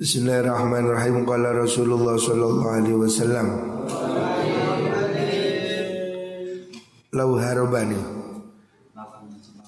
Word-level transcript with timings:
Bismillahirrahmanirrahim. 0.00 1.28
Qala 1.28 1.52
Rasulullah 1.52 2.16
sallallahu 2.16 2.72
alaihi 2.72 2.96
wasallam. 2.96 3.48
Lau 7.12 7.36
harabani. 7.36 8.00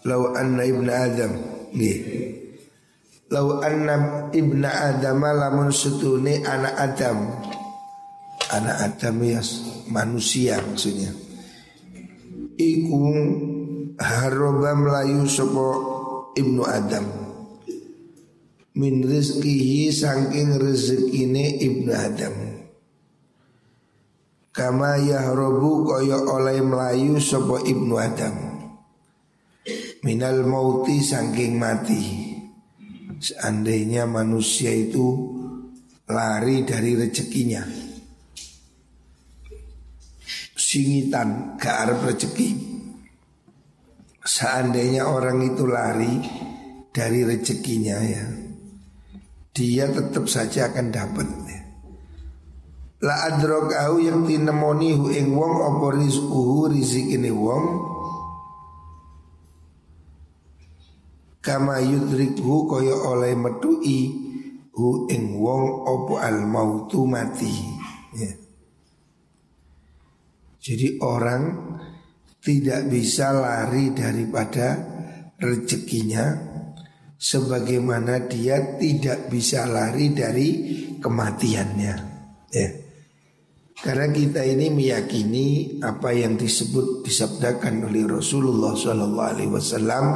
Lau 0.08 0.32
anna 0.32 0.64
ibn 0.64 0.88
Adam. 0.88 1.36
Nih 1.76 2.00
Lau 3.28 3.60
anna 3.60 4.32
ibn 4.32 4.64
Adam 4.64 5.20
lamun 5.20 5.68
setune 5.68 6.40
anak 6.48 6.80
Adam. 6.80 7.28
Anak 8.56 8.76
Adam 8.88 9.20
ya 9.20 9.44
manusia 9.92 10.56
maksudnya. 10.64 11.12
Iku 12.56 13.04
haroba 14.00 14.72
melayu 14.80 15.28
sopo 15.28 15.68
ibnu 16.32 16.64
Adam 16.64 17.21
min 18.72 19.04
rizkihi 19.04 19.92
saking 19.92 20.56
rezekine 20.56 21.60
ibnu 21.60 21.92
Adam. 21.92 22.36
Kama 24.52 25.00
yahrobu 25.00 25.88
kaya 25.88 26.20
oleh 26.28 26.60
melayu 26.60 27.16
sopo 27.20 27.60
ibnu 27.60 27.96
Adam. 27.96 28.36
Minal 30.04 30.44
mauti 30.44 31.00
saking 31.00 31.56
mati. 31.56 32.02
Seandainya 33.22 34.02
manusia 34.08 34.74
itu 34.74 35.30
lari 36.10 36.66
dari 36.66 36.98
rezekinya. 36.98 37.62
Singitan 40.52 41.54
ke 41.60 41.68
arah 41.70 42.02
rezeki. 42.02 42.50
Seandainya 44.26 45.06
orang 45.06 45.38
itu 45.44 45.64
lari 45.68 46.14
dari 46.90 47.20
rezekinya 47.22 47.98
ya 48.02 48.41
dia 49.52 49.84
tetap 49.92 50.24
saja 50.32 50.72
akan 50.72 50.88
dapat 50.88 51.28
La 53.02 53.26
adrok 53.26 53.74
au 53.74 53.98
yang 53.98 54.22
tinemoni 54.22 54.94
hu 54.94 55.10
ing 55.10 55.34
wong 55.34 55.58
apa 55.58 55.98
rizquhu 55.98 56.70
rizikine 56.70 57.34
wong. 57.34 57.90
Kama 61.42 61.82
yudrikhu 61.82 62.70
kaya 62.70 62.94
oleh 62.94 63.34
metui 63.34 64.06
hu 64.70 65.10
ing 65.10 65.42
wong 65.42 65.82
apa 65.82 66.14
al 66.30 66.46
mautu 66.46 67.02
mati. 67.02 67.50
Ya. 68.14 68.38
Jadi 70.62 71.02
orang 71.02 71.42
tidak 72.38 72.86
bisa 72.86 73.34
lari 73.34 73.90
daripada 73.90 74.78
rezekinya 75.42 76.51
sebagaimana 77.22 78.26
dia 78.26 78.74
tidak 78.82 79.30
bisa 79.30 79.62
lari 79.70 80.10
dari 80.10 80.48
kematiannya. 80.98 81.94
Ya. 82.50 82.68
Karena 83.78 84.10
kita 84.10 84.42
ini 84.42 84.70
meyakini 84.74 85.78
apa 85.82 86.10
yang 86.14 86.34
disebut 86.34 87.06
disabdakan 87.06 87.90
oleh 87.90 88.06
Rasulullah 88.06 88.74
Wasallam 88.74 90.06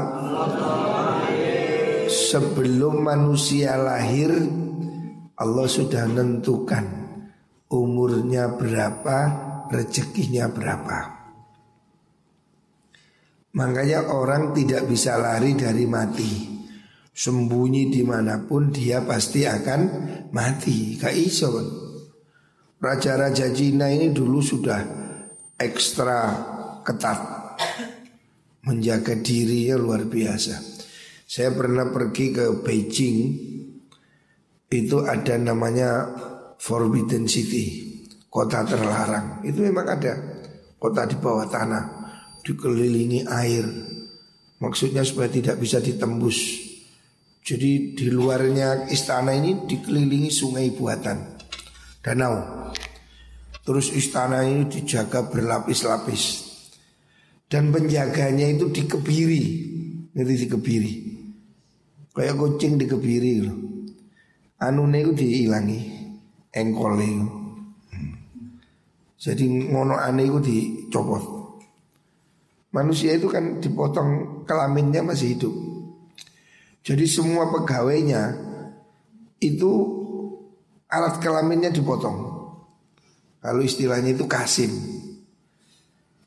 sebelum 2.07 3.03
manusia 3.03 3.75
lahir 3.79 4.31
Allah 5.35 5.67
sudah 5.67 6.07
menentukan 6.11 6.85
umurnya 7.71 8.55
berapa, 8.55 9.19
rezekinya 9.67 10.47
berapa. 10.47 10.99
Makanya 13.57 14.15
orang 14.15 14.55
tidak 14.55 14.87
bisa 14.87 15.19
lari 15.19 15.59
dari 15.59 15.85
mati 15.91 16.56
sembunyi 17.17 17.89
di 17.89 18.05
mana 18.05 18.45
pun 18.45 18.69
dia 18.69 19.01
pasti 19.01 19.49
akan 19.49 19.81
mati. 20.37 21.01
Gak 21.01 21.17
iso 21.17 21.49
kan? 21.49 21.69
Raja-raja 22.77 23.49
Cina 23.57 23.89
ini 23.89 24.13
dulu 24.13 24.45
sudah 24.45 24.85
ekstra 25.57 26.21
ketat 26.85 27.19
menjaga 28.69 29.17
dirinya 29.17 29.81
luar 29.81 30.05
biasa. 30.05 30.77
Saya 31.27 31.51
pernah 31.57 31.89
pergi 31.89 32.37
ke 32.37 32.45
Beijing, 32.61 33.19
itu 34.71 34.97
ada 35.03 35.35
namanya 35.41 36.13
Forbidden 36.61 37.27
City, 37.27 37.97
kota 38.29 38.63
terlarang. 38.69 39.41
Itu 39.43 39.65
memang 39.65 39.87
ada 39.89 40.13
kota 40.77 41.09
di 41.09 41.17
bawah 41.19 41.49
tanah, 41.49 41.85
dikelilingi 42.45 43.27
air. 43.27 43.65
Maksudnya 44.61 45.03
supaya 45.03 45.33
tidak 45.33 45.59
bisa 45.59 45.83
ditembus 45.83 46.66
jadi 47.47 47.95
di 47.95 48.11
luarnya 48.11 48.91
istana 48.91 49.31
ini 49.31 49.71
dikelilingi 49.71 50.35
sungai 50.35 50.75
buatan 50.75 51.39
danau. 52.03 52.43
Terus 53.63 53.95
istana 53.95 54.43
ini 54.43 54.67
dijaga 54.67 55.31
berlapis-lapis. 55.31 56.43
Dan 57.47 57.71
penjaganya 57.71 58.51
itu 58.51 58.67
dikebiri. 58.75 59.43
Ngerti 60.11 60.35
dikebiri. 60.47 60.95
Kayak 62.11 62.35
kucing 62.35 62.83
dikebiri 62.83 63.47
loh. 63.47 63.59
Anune 64.59 65.07
itu 65.07 65.13
dihilangi. 65.15 65.81
Engkole 66.51 67.07
itu. 67.07 67.29
Hmm. 67.95 68.15
Jadi 69.23 69.45
ngono 69.71 69.95
ane 69.95 70.27
itu 70.27 70.39
dicopot. 70.43 71.23
Manusia 72.75 73.15
itu 73.15 73.31
kan 73.31 73.63
dipotong 73.63 74.43
kelaminnya 74.51 75.07
masih 75.07 75.39
hidup. 75.39 75.76
Jadi 76.87 77.03
semua 77.11 77.51
pegawainya 77.51 78.31
itu 79.43 79.73
alat 80.87 81.19
kelaminnya 81.19 81.75
dipotong. 81.75 82.15
Kalau 83.43 83.59
istilahnya 83.59 84.15
itu 84.15 84.31
kasim. 84.31 84.71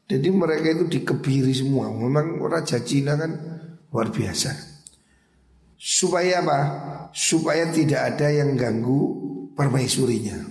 Jadi 0.03 0.28
mereka 0.36 0.75
itu 0.75 1.00
dikebiri 1.00 1.56
semua. 1.56 1.88
Memang 1.88 2.44
Raja 2.44 2.84
Cina 2.84 3.16
kan 3.16 3.31
luar 3.88 4.12
biasa. 4.12 4.52
Supaya 5.80 6.44
apa? 6.44 6.59
Supaya 7.16 7.72
tidak 7.72 8.16
ada 8.16 8.28
yang 8.28 8.59
ganggu 8.59 9.00
permaisurinya. 9.56 10.44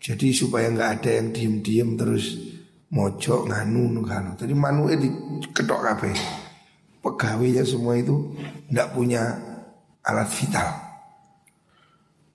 Jadi 0.00 0.32
supaya 0.32 0.72
nggak 0.72 0.90
ada 1.02 1.10
yang 1.20 1.28
diem-diem 1.36 1.92
terus 1.92 2.40
mojok 2.88 3.52
nganu 3.52 4.00
nganu. 4.00 4.32
Tadi 4.32 4.54
manuke 4.56 4.96
diketok 4.96 5.80
kabeh 5.84 6.37
pegawainya 7.02 7.64
semua 7.64 7.98
itu 7.98 8.34
tidak 8.68 8.94
punya 8.94 9.22
alat 10.04 10.28
vital. 10.30 10.68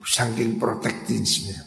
Saking 0.04 0.60
protektifnya. 0.60 1.64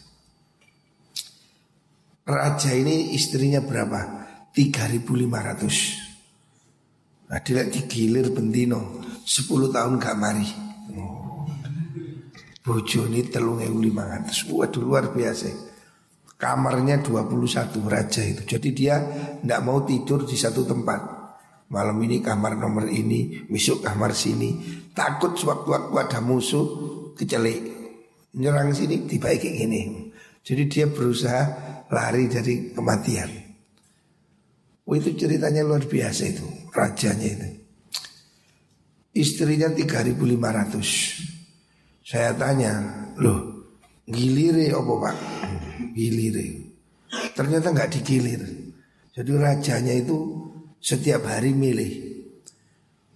Raja 2.27 2.71
ini 2.75 3.15
istrinya 3.17 3.63
berapa? 3.63 4.27
3500 4.53 6.07
Nah 7.27 7.39
dia 7.43 7.63
digilir 7.67 8.31
bentino 8.31 9.03
10 9.25 9.73
tahun 9.73 9.99
gak 9.99 10.17
mari. 10.17 10.47
Bojo 12.67 13.07
ini 13.07 13.23
telung 13.31 13.63
Waduh 13.63 14.83
luar 14.83 15.15
biasa 15.15 15.47
Kamarnya 16.35 16.99
21 16.99 17.79
raja 17.87 18.19
itu 18.27 18.43
Jadi 18.43 18.69
dia 18.75 18.99
tidak 19.39 19.63
mau 19.63 19.87
tidur 19.87 20.27
di 20.27 20.35
satu 20.35 20.67
tempat 20.67 21.16
Malam 21.67 21.99
ini 22.07 22.23
kamar 22.23 22.55
nomor 22.55 22.87
ini, 22.87 23.43
besok 23.43 23.83
kamar 23.83 24.15
sini. 24.15 24.55
Takut 24.95 25.35
sewaktu-waktu 25.35 25.93
ada 25.99 26.23
musuh 26.23 26.65
kecelik. 27.13 27.59
Nyerang 28.39 28.71
sini 28.71 29.03
tiba 29.03 29.35
kayak 29.35 29.67
gini. 29.67 30.07
Jadi 30.47 30.63
dia 30.71 30.87
berusaha 30.87 31.43
lari 31.91 32.31
dari 32.31 32.71
kematian. 32.71 33.27
Oh 34.87 34.95
itu 34.95 35.11
ceritanya 35.19 35.67
luar 35.67 35.83
biasa 35.83 36.31
itu, 36.31 36.47
rajanya 36.71 37.27
itu. 37.27 37.47
Istrinya 39.11 39.67
3500. 39.67 42.07
Saya 42.07 42.31
tanya, 42.39 42.79
loh 43.19 43.67
gilire 44.07 44.71
apa 44.71 44.93
pak? 45.03 45.15
Gilire. 45.91 46.71
Ternyata 47.35 47.75
nggak 47.75 47.99
digilir. 47.99 48.39
Jadi 49.11 49.31
rajanya 49.35 49.91
itu 49.91 50.46
setiap 50.87 51.27
hari 51.27 51.51
milih 51.51 51.91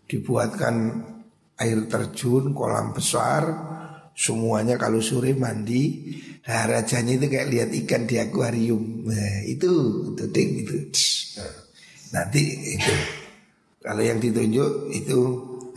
dibuatkan 0.04 1.08
air 1.56 1.80
terjun, 1.88 2.52
kolam 2.52 2.92
besar, 2.92 3.48
semuanya 4.12 4.76
kalau 4.76 5.00
sore 5.00 5.32
mandi, 5.32 6.12
nah 6.44 6.68
rajanya 6.68 7.16
itu 7.16 7.32
kayak 7.32 7.48
lihat 7.48 7.70
ikan 7.86 8.04
di 8.04 8.20
akuarium. 8.20 9.08
Nah, 9.08 9.48
itu 9.48 9.72
itu 10.12 10.26
ding 10.36 10.68
itu. 10.68 10.78
Nanti 12.12 12.44
itu 12.76 12.96
kalau 13.80 14.04
yang 14.04 14.20
ditunjuk 14.20 14.92
itu 14.92 15.20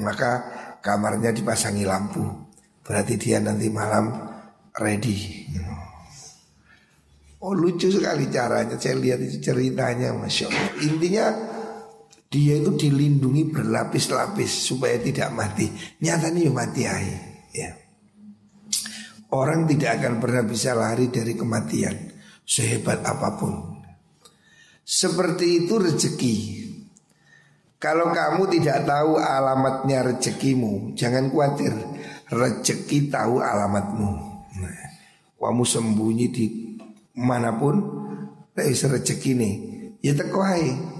maka 0.03 0.51
kamarnya 0.83 1.31
dipasangi 1.31 1.87
lampu. 1.87 2.27
Berarti 2.83 3.15
dia 3.15 3.39
nanti 3.39 3.71
malam 3.71 4.11
ready. 4.83 5.47
Oh 7.45 7.53
lucu 7.53 7.93
sekali 7.93 8.33
caranya 8.33 8.81
Saya 8.81 8.97
lihat 8.97 9.21
itu 9.21 9.53
ceritanya 9.53 10.17
Masya 10.17 10.49
Allah 10.49 10.73
Intinya 10.81 11.54
dia 12.35 12.59
itu 12.59 12.75
dilindungi 12.75 13.55
berlapis-lapis 13.55 14.75
supaya 14.75 14.99
tidak 14.99 15.31
mati. 15.31 15.71
Nyatanya 16.03 16.41
ya 16.43 16.51
mati 16.51 16.83
aja. 16.83 17.19
Ya. 17.55 17.71
Orang 19.35 19.71
tidak 19.71 19.99
akan 20.03 20.23
pernah 20.23 20.43
bisa 20.47 20.79
lari 20.79 21.11
dari 21.11 21.35
kematian 21.35 22.15
Sehebat 22.47 23.03
apa 23.03 23.35
pun 23.35 23.83
Seperti 24.87 25.67
itu 25.67 25.75
rezeki 25.75 26.37
Kalau 27.83 28.15
kamu 28.15 28.47
tidak 28.55 28.87
tahu 28.87 29.19
alamatnya 29.19 30.07
rezekimu 30.07 30.95
Jangan 30.95 31.35
khawatir 31.35 31.75
Rezeki 32.31 33.11
tahu 33.11 33.43
alamatmu 33.43 34.11
nah, 34.63 34.87
Kamu 35.35 35.65
sembunyi 35.67 36.27
di 36.31 36.47
mana 37.19 37.59
pun 37.59 37.75
Reis 38.55 38.87
rezeki 38.87 39.31
nih 39.35 39.55
Ya 39.99 40.15
tekohai 40.15 40.94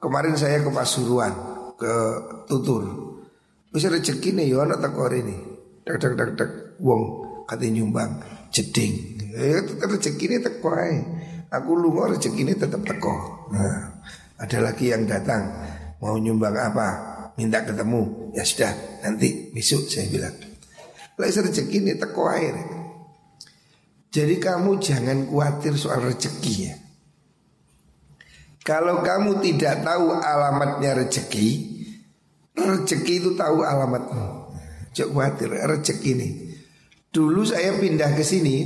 Kemarin 0.00 0.34
saya 0.34 0.64
ke 0.64 0.70
Pasuruan 0.72 1.32
Ke 1.76 1.92
Tutur 2.48 2.82
Bisa 3.68 3.92
rezeki 3.92 4.32
nih 4.34 4.56
anak 4.56 4.80
teko 4.80 5.06
ini 5.12 5.36
Dak 5.84 6.00
dak 6.00 6.12
dak 6.16 6.30
dak 6.40 6.50
Wong 6.80 7.28
kata 7.44 7.66
nyumbang 7.66 8.22
jeding. 8.54 9.18
Ya 9.34 9.58
rezeki 9.62 10.24
ini 10.30 10.38
teko 10.38 10.70
Aku 11.50 11.74
lunga 11.74 12.14
rezeki 12.14 12.46
ini 12.46 12.54
tetap 12.54 12.86
teko. 12.86 13.46
Nah, 13.50 13.98
ada 14.38 14.58
lagi 14.62 14.94
yang 14.94 15.02
datang 15.02 15.50
mau 15.98 16.14
nyumbang 16.14 16.54
apa? 16.54 16.88
Minta 17.34 17.66
ketemu. 17.66 18.30
Ya 18.30 18.46
sudah, 18.46 18.70
nanti 19.02 19.50
besok 19.50 19.90
saya 19.90 20.06
bilang. 20.06 20.36
Lah 21.18 21.26
rezeki 21.26 21.76
ini 21.82 21.92
teko 21.98 22.30
air. 22.30 22.54
Jadi 24.10 24.38
kamu 24.38 24.78
jangan 24.78 25.26
khawatir 25.26 25.74
soal 25.74 26.06
rezeki 26.06 26.54
ya. 26.70 26.74
Kalau 28.60 29.00
kamu 29.00 29.40
tidak 29.40 29.80
tahu 29.80 30.20
alamatnya 30.20 31.00
rezeki, 31.00 31.48
rezeki 32.52 33.14
itu 33.24 33.30
tahu 33.32 33.64
alamatmu. 33.64 34.52
Jangan 34.92 35.10
khawatir 35.16 35.48
rezeki 35.48 36.10
ini. 36.12 36.28
Dulu 37.10 37.40
saya 37.42 37.74
pindah 37.80 38.12
ke 38.14 38.22
sini 38.22 38.56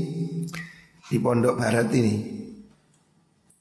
di 1.09 1.17
Pondok 1.23 1.55
Barat 1.57 1.89
ini. 1.95 2.15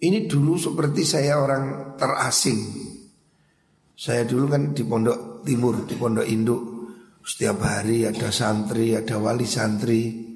Ini 0.04 0.28
dulu 0.28 0.60
seperti 0.60 1.08
saya 1.08 1.40
orang 1.40 1.96
terasing. 1.96 2.60
Saya 3.96 4.28
dulu 4.28 4.52
kan 4.52 4.76
di 4.76 4.84
Pondok 4.84 5.48
Timur, 5.48 5.88
di 5.88 5.96
Pondok 5.96 6.28
Induk. 6.28 6.62
Setiap 7.24 7.64
hari 7.64 8.04
ada 8.04 8.28
santri, 8.36 8.92
ada 8.92 9.16
wali 9.16 9.48
santri. 9.48 10.36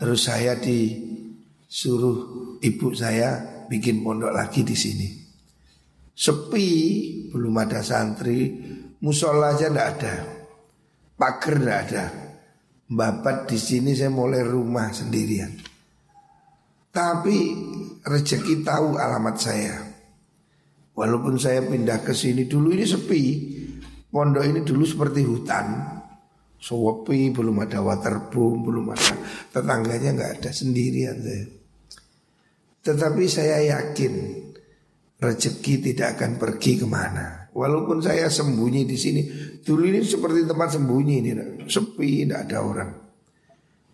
Terus 0.00 0.20
saya 0.24 0.56
disuruh 0.56 2.16
ibu 2.64 2.96
saya 2.96 3.51
bikin 3.72 4.04
pondok 4.04 4.36
lagi 4.36 4.60
di 4.60 4.76
sini. 4.76 5.08
Sepi, 6.12 6.68
belum 7.32 7.56
ada 7.56 7.80
santri, 7.80 8.52
musola 9.00 9.56
aja 9.56 9.72
enggak 9.72 9.88
ada. 9.96 10.14
Pagar 11.16 11.56
enggak 11.56 11.80
ada. 11.88 12.04
Bapak 12.92 13.48
di 13.48 13.56
sini 13.56 13.96
saya 13.96 14.12
mulai 14.12 14.44
rumah 14.44 14.92
sendirian. 14.92 15.56
Tapi 16.92 17.36
rezeki 18.04 18.60
tahu 18.60 19.00
alamat 19.00 19.36
saya. 19.40 19.80
Walaupun 20.92 21.40
saya 21.40 21.64
pindah 21.64 22.04
ke 22.04 22.12
sini 22.12 22.44
dulu 22.44 22.76
ini 22.76 22.84
sepi. 22.84 23.22
Pondok 24.12 24.44
ini 24.44 24.60
dulu 24.60 24.84
seperti 24.84 25.24
hutan. 25.24 25.88
Sepi, 26.60 27.32
belum 27.32 27.64
ada 27.64 27.80
waterboom, 27.80 28.68
belum 28.68 28.92
ada 28.92 29.16
tetangganya 29.48 30.12
nggak 30.12 30.32
ada 30.44 30.50
sendirian 30.52 31.16
saya. 31.24 31.61
Tetapi 32.82 33.24
saya 33.30 33.62
yakin 33.78 34.42
rezeki 35.22 35.74
tidak 35.92 36.18
akan 36.18 36.34
pergi 36.34 36.82
ke 36.82 36.86
mana. 36.86 37.46
Walaupun 37.54 38.02
saya 38.02 38.26
sembunyi 38.26 38.82
di 38.82 38.96
sini, 38.98 39.22
dulu 39.62 39.86
ini 39.86 40.02
seperti 40.02 40.48
tempat 40.48 40.74
sembunyi 40.74 41.14
ini, 41.22 41.30
sepi, 41.68 42.26
tidak 42.26 42.48
ada 42.48 42.58
orang. 42.64 42.90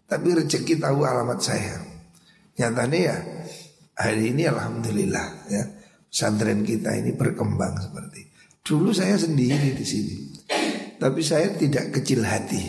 Tapi 0.08 0.28
rezeki 0.40 0.80
tahu 0.80 1.04
alamat 1.04 1.38
saya. 1.42 1.76
Nyatanya 2.56 2.98
ya, 2.98 3.16
hari 3.98 4.32
ini 4.32 4.48
alhamdulillah 4.48 5.26
ya, 5.52 5.62
pesantren 6.08 6.64
kita 6.64 6.96
ini 6.96 7.12
berkembang 7.12 7.76
seperti. 7.76 8.30
Dulu 8.62 8.94
saya 8.94 9.18
sendiri 9.18 9.74
di 9.74 9.84
sini, 9.84 10.16
tapi 10.96 11.20
saya 11.20 11.52
tidak 11.58 11.92
kecil 11.98 12.24
hati 12.24 12.62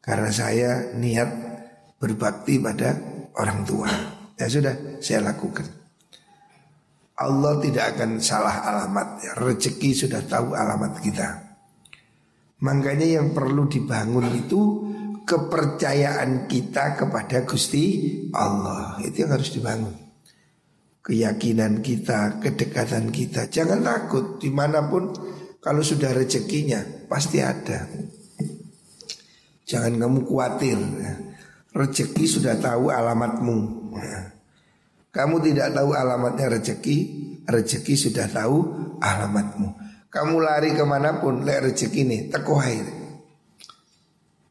karena 0.00 0.30
saya 0.32 0.70
niat 0.96 1.30
berbakti 1.98 2.56
pada 2.62 2.94
orang 3.36 3.60
tua. 3.66 4.19
Ya 4.40 4.48
sudah, 4.48 4.74
saya 5.04 5.20
lakukan. 5.20 5.68
Allah 7.20 7.60
tidak 7.60 7.84
akan 7.96 8.16
salah 8.24 8.64
alamat. 8.64 9.20
Rezeki 9.36 9.90
sudah 9.92 10.24
tahu 10.24 10.56
alamat 10.56 11.04
kita 11.04 11.28
Makanya 12.64 13.20
yang 13.20 13.36
perlu 13.36 13.68
dibangun 13.68 14.24
itu 14.32 14.88
Kepercayaan 15.28 16.48
kita 16.48 16.96
kepada 16.96 17.44
Gusti 17.44 18.08
Allah 18.32 18.96
Itu 19.04 19.28
yang 19.28 19.36
harus 19.36 19.52
dibangun 19.52 19.92
Keyakinan 21.04 21.84
kita, 21.84 22.40
kedekatan 22.40 23.12
kita 23.12 23.52
Jangan 23.52 23.84
takut 23.84 24.40
di 24.40 24.48
mana 24.48 24.88
pun 24.88 25.12
Kalau 25.60 25.84
sudah 25.84 26.16
rezekinya 26.16 26.80
pasti 27.04 27.44
ada 27.44 27.84
Jangan 29.68 29.92
kamu 30.00 30.20
khawatir 30.24 30.78
ya. 30.80 31.29
Rezeki 31.70 32.24
sudah 32.26 32.58
tahu 32.58 32.90
alamatmu 32.90 33.56
ya. 33.98 34.20
Kamu 35.10 35.42
tidak 35.42 35.74
tahu 35.74 35.90
alamatnya 35.90 36.46
rezeki, 36.54 36.96
rezeki 37.46 37.94
sudah 37.98 38.30
tahu 38.30 38.58
alamatmu. 39.02 39.68
Kamu 40.10 40.34
lari 40.42 40.74
ke 40.74 40.82
mana 40.86 41.18
pun, 41.18 41.42
lek 41.42 41.70
rezeki 41.70 42.00
ini 42.06 42.18
teko 42.30 42.58
air. 42.62 42.86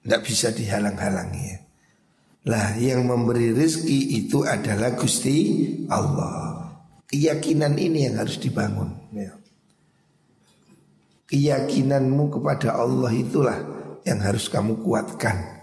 Tidak 0.04 0.22
bisa 0.24 0.52
dihalang-halangi 0.56 1.44
ya. 1.44 1.60
Lah 2.48 2.80
yang 2.80 3.04
memberi 3.04 3.52
rezeki 3.52 4.24
itu 4.24 4.48
adalah 4.48 4.96
Gusti 4.96 5.68
Allah. 5.92 6.72
Keyakinan 7.08 7.76
ini 7.76 8.08
yang 8.08 8.16
harus 8.24 8.40
dibangun. 8.40 8.96
Ya. 9.12 9.36
Keyakinanmu 11.28 12.32
kepada 12.40 12.80
Allah 12.80 13.12
itulah 13.12 13.60
yang 14.08 14.24
harus 14.24 14.48
kamu 14.48 14.80
kuatkan. 14.80 15.59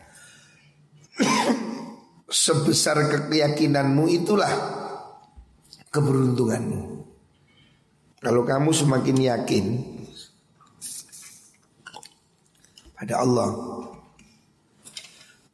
Sebesar 2.47 3.29
keyakinanmu 3.31 4.05
itulah 4.11 4.53
keberuntunganmu. 5.91 6.81
Kalau 8.21 8.43
kamu 8.43 8.71
semakin 8.75 9.17
yakin 9.23 9.65
pada 12.97 13.23
Allah, 13.23 13.51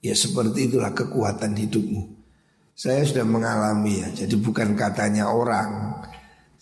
ya 0.02 0.14
seperti 0.16 0.72
itulah 0.72 0.90
kekuatan 0.90 1.54
hidupmu. 1.58 2.02
Saya 2.72 3.06
sudah 3.06 3.22
mengalami 3.22 4.02
ya, 4.02 4.08
jadi 4.24 4.34
bukan 4.40 4.74
katanya 4.74 5.30
orang. 5.30 6.02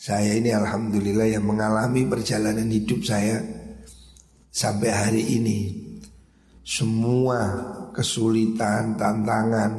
Saya 0.00 0.36
ini 0.36 0.52
alhamdulillah 0.52 1.28
yang 1.28 1.44
mengalami 1.44 2.08
perjalanan 2.08 2.68
hidup 2.72 3.04
saya 3.04 3.40
sampai 4.48 4.90
hari 4.90 5.24
ini. 5.36 5.58
Semua 6.64 7.40
kesulitan, 8.00 8.96
tantangan 8.96 9.76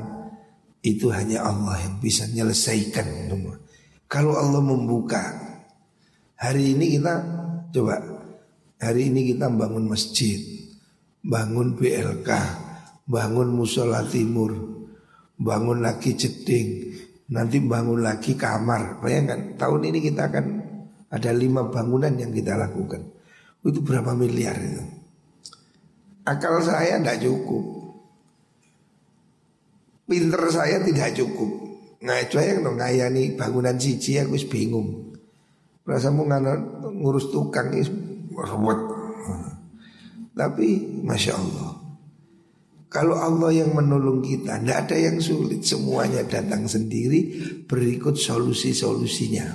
itu 0.85 1.09
hanya 1.09 1.41
Allah 1.45 1.81
yang 1.81 1.97
bisa 1.97 2.29
menyelesaikan 2.29 3.29
semua. 3.29 3.57
Kalau 4.11 4.35
Allah 4.35 4.59
membuka 4.59 5.23
Hari 6.35 6.75
ini 6.75 6.99
kita 6.99 7.15
Coba 7.71 7.95
Hari 8.75 9.07
ini 9.07 9.31
kita 9.31 9.47
bangun 9.47 9.87
masjid 9.87 10.35
Bangun 11.23 11.79
BLK 11.79 12.29
Bangun 13.07 13.55
musola 13.55 14.03
timur 14.03 14.51
Bangun 15.39 15.79
lagi 15.79 16.11
jeding 16.11 16.91
Nanti 17.31 17.63
bangun 17.63 18.03
lagi 18.03 18.35
kamar. 18.35 18.99
Bayangkan 18.99 19.55
tahun 19.55 19.87
ini 19.87 20.11
kita 20.11 20.27
akan 20.27 20.45
Ada 21.07 21.31
lima 21.31 21.71
bangunan 21.71 22.11
yang 22.11 22.35
kita 22.35 22.59
lakukan. 22.59 23.07
Itu 23.63 23.79
berapa 23.79 24.11
miliar 24.11 24.59
itu? 24.59 24.83
Akal 26.27 26.59
saya 26.59 26.99
tidak 26.99 27.23
cukup 27.23 27.80
Pinter 30.11 30.43
saya 30.51 30.83
tidak 30.83 31.15
cukup 31.15 31.71
Ngajak 32.01 32.65
no 32.65 32.73
ngayani 32.73 33.37
bangunan 33.37 33.77
siji 33.77 34.17
aku 34.17 34.33
bingung. 34.49 35.13
Rasamu 35.85 36.25
ngurus 36.97 37.29
tukang 37.29 37.69
is 37.77 37.93
ruwet. 38.33 38.81
Tapi 40.33 40.97
masya 41.05 41.37
Allah. 41.37 41.77
Kalau 42.91 43.15
Allah 43.15 43.55
yang 43.55 43.71
menolong 43.71 44.19
kita, 44.19 44.59
tidak 44.59 44.89
ada 44.89 44.97
yang 44.99 45.21
sulit, 45.21 45.63
semuanya 45.63 46.25
datang 46.27 46.67
sendiri 46.67 47.37
berikut 47.69 48.17
solusi-solusinya. 48.19 49.47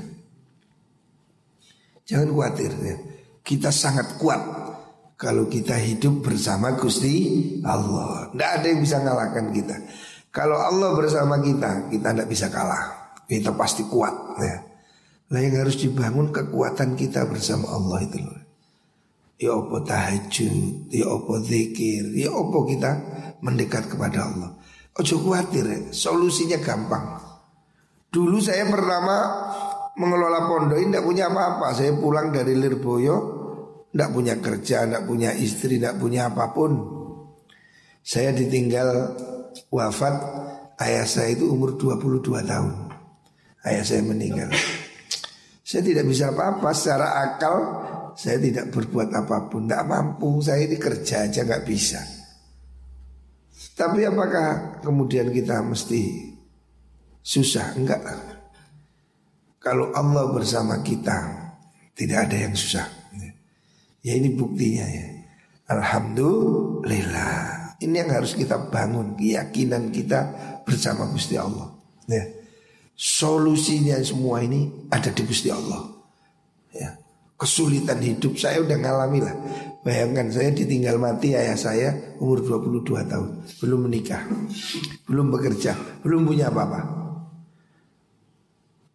Jangan 2.07 2.31
khawatir 2.33 2.73
ya. 2.81 2.97
Kita 3.43 3.75
sangat 3.75 4.17
kuat 4.17 4.41
kalau 5.19 5.51
kita 5.51 5.77
hidup 5.77 6.23
bersama 6.25 6.79
Gusti 6.79 7.59
Allah. 7.67 8.31
Tidak 8.31 8.51
ada 8.63 8.67
yang 8.71 8.81
bisa 8.81 9.03
ngalahkan 9.03 9.53
kita. 9.53 9.77
Kalau 10.37 10.61
Allah 10.61 10.93
bersama 10.93 11.41
kita, 11.41 11.89
kita 11.89 12.13
tidak 12.13 12.29
bisa 12.29 12.53
kalah. 12.53 13.17
Kita 13.25 13.57
pasti 13.57 13.89
kuat. 13.89 14.37
Ya. 14.37 14.61
Nah 15.33 15.41
yang 15.41 15.65
harus 15.65 15.81
dibangun 15.81 16.29
kekuatan 16.29 16.93
kita 16.93 17.25
bersama 17.25 17.73
Allah 17.73 18.05
itu 18.05 18.21
loh. 18.21 18.41
Ya 19.41 19.57
apa 19.57 19.81
tahajud, 19.81 20.93
ya 20.93 21.09
apa 21.09 21.33
zikir, 21.41 22.13
ya 22.13 22.29
apa 22.37 22.59
kita 22.69 22.91
mendekat 23.41 23.89
kepada 23.89 24.29
Allah. 24.29 24.51
Ojo 24.97 25.25
khawatir 25.25 25.65
ya, 25.65 25.81
solusinya 25.93 26.61
gampang. 26.61 27.17
Dulu 28.13 28.37
saya 28.37 28.65
pertama 28.69 29.17
mengelola 29.97 30.49
pondok 30.49 30.81
ini 30.81 30.93
tidak 30.93 31.05
punya 31.05 31.25
apa-apa. 31.33 31.73
Saya 31.73 31.97
pulang 31.97 32.33
dari 32.33 32.57
Lirboyo, 32.57 33.17
tidak 33.93 34.09
punya 34.13 34.35
kerja, 34.41 34.85
tidak 34.85 35.05
punya 35.05 35.33
istri, 35.37 35.81
tidak 35.81 35.97
punya 36.01 36.29
apa 36.29 36.53
pun. 36.53 36.73
Saya 38.01 38.33
ditinggal 38.33 38.89
wafat 39.73 40.15
ayah 40.83 41.07
saya 41.09 41.35
itu 41.37 41.49
umur 41.51 41.77
22 41.79 42.45
tahun. 42.45 42.75
Ayah 43.67 43.83
saya 43.83 44.03
meninggal. 44.05 44.51
Saya 45.67 45.83
tidak 45.83 46.07
bisa 46.07 46.31
apa-apa 46.31 46.71
secara 46.71 47.09
akal 47.27 47.57
saya 48.17 48.41
tidak 48.41 48.73
berbuat 48.73 49.13
apa 49.13 49.45
pun, 49.53 49.69
tidak 49.69 49.85
mampu. 49.85 50.41
Saya 50.41 50.65
ini 50.65 50.81
kerja 50.81 51.29
aja 51.29 51.45
nggak 51.45 51.69
bisa. 51.69 52.01
Tapi 53.77 54.09
apakah 54.09 54.81
kemudian 54.81 55.29
kita 55.29 55.61
mesti 55.61 56.33
susah? 57.21 57.77
Enggak 57.77 58.01
Kalau 59.61 59.93
Allah 59.93 60.33
bersama 60.33 60.81
kita, 60.81 61.53
tidak 61.93 62.25
ada 62.25 62.37
yang 62.49 62.57
susah. 62.57 62.89
Ya 64.01 64.17
ini 64.17 64.33
buktinya 64.33 64.89
ya. 64.89 65.13
Alhamdulillah. 65.69 67.56
Ini 67.77 67.95
yang 68.05 68.11
harus 68.13 68.33
kita 68.33 68.73
bangun 68.73 69.17
keyakinan 69.21 69.93
kita 69.93 70.33
bersama 70.65 71.09
Gusti 71.13 71.37
Allah. 71.37 71.73
Ya. 72.09 72.25
Solusinya 72.97 74.01
semua 74.01 74.41
ini 74.41 74.89
ada 74.89 75.13
di 75.13 75.23
Gusti 75.25 75.53
Allah. 75.53 75.85
Ya. 76.73 76.97
Kesulitan 77.37 78.01
hidup 78.01 78.41
saya 78.41 78.65
udah 78.65 78.81
ngalami 78.81 79.21
lah. 79.21 79.37
Bayangkan 79.85 80.33
saya 80.33 80.51
ditinggal 80.57 80.97
mati 80.97 81.37
ayah 81.37 81.55
saya 81.55 82.17
umur 82.17 82.41
22 82.41 83.07
tahun. 83.07 83.29
Belum 83.61 83.85
menikah. 83.85 84.25
Belum 85.05 85.29
bekerja. 85.29 85.77
Belum 86.01 86.25
punya 86.25 86.49
apa-apa. 86.49 86.81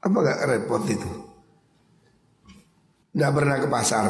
Apa 0.01 0.17
gak 0.25 0.41
repot 0.49 0.81
itu? 0.89 1.09
Nggak 3.13 3.33
pernah 3.37 3.55
ke 3.61 3.67
pasar. 3.69 4.05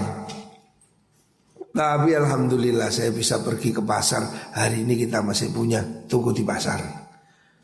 Tapi 1.71 2.11
alhamdulillah 2.11 2.91
saya 2.91 3.15
bisa 3.15 3.39
pergi 3.39 3.71
ke 3.71 3.79
pasar. 3.79 4.51
Hari 4.51 4.83
ini 4.83 4.99
kita 4.99 5.23
masih 5.23 5.55
punya 5.55 5.79
toko 6.03 6.35
di 6.35 6.43
pasar. 6.43 6.83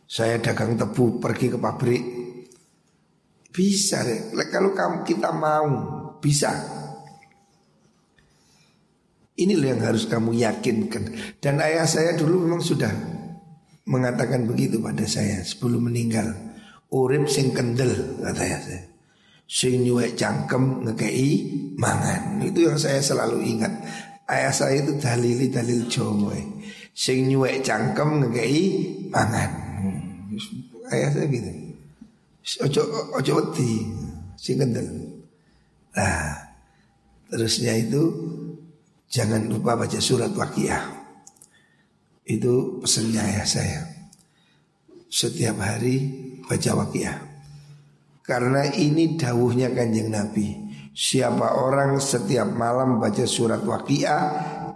Saya 0.07 0.39
dagang 0.39 0.79
tebu 0.79 1.19
pergi 1.19 1.51
ke 1.51 1.59
pabrik. 1.59 2.03
Bisa 3.51 4.05
deh 4.05 4.31
Kalau 4.47 4.71
kita 5.03 5.29
mau 5.35 5.67
Bisa. 6.17 6.49
Inilah 9.37 9.67
yang 9.69 9.81
harus 9.85 10.09
kamu 10.09 10.33
yakinkan. 10.33 11.37
Dan 11.37 11.61
ayah 11.61 11.85
saya 11.85 12.17
dulu 12.17 12.47
memang 12.47 12.63
sudah 12.63 12.89
Mengatakan 13.87 14.49
begitu 14.49 14.81
pada 14.81 15.05
saya 15.05 15.45
Sebelum 15.45 15.91
meninggal. 15.91 16.33
Urip 16.89 17.27
sing 17.27 17.51
kendel 17.51 18.17
kata 18.23 18.43
ya 18.47 18.59
saya 18.63 18.96
Sing 19.47 19.87
nyuek 19.87 20.19
cangkem 20.19 20.83
ngekei 20.83 21.31
mangan 21.79 22.43
Itu 22.43 22.67
yang 22.67 22.75
saya 22.75 22.99
selalu 22.99 23.47
ingat 23.47 23.71
Ayah 24.27 24.51
saya 24.51 24.83
itu 24.83 24.99
dalili 24.99 25.47
dalil 25.47 25.87
Jawa 25.87 26.35
Sing 26.91 27.31
nyuek 27.31 27.63
cangkem 27.63 28.27
ngekei 28.27 28.63
mangan 29.07 29.67
Ayah 30.87 31.09
saya 31.11 31.27
gitu. 31.27 31.51
Ojo 32.63 32.81
ojo 33.19 33.31
wedi 33.43 33.83
sing 34.39 34.55
kendel. 34.55 34.87
Nah, 35.91 36.31
terusnya 37.27 37.75
itu 37.75 38.07
jangan 39.11 39.51
lupa 39.51 39.75
baca 39.75 39.99
surat 39.99 40.31
Waqiah. 40.31 40.95
Itu 42.23 42.79
pesannya 42.79 43.19
ayah 43.19 43.47
saya. 43.47 43.81
Setiap 45.11 45.59
hari 45.59 46.07
baca 46.47 46.71
Waqiah. 46.83 47.26
Karena 48.27 48.67
ini 48.67 49.15
dawuhnya 49.15 49.71
kanjeng 49.71 50.11
Nabi. 50.11 50.67
Siapa 50.91 51.63
orang 51.63 51.95
setiap 52.03 52.51
malam 52.51 52.99
baca 52.99 53.23
surat 53.23 53.63
Waqiah 53.63 54.23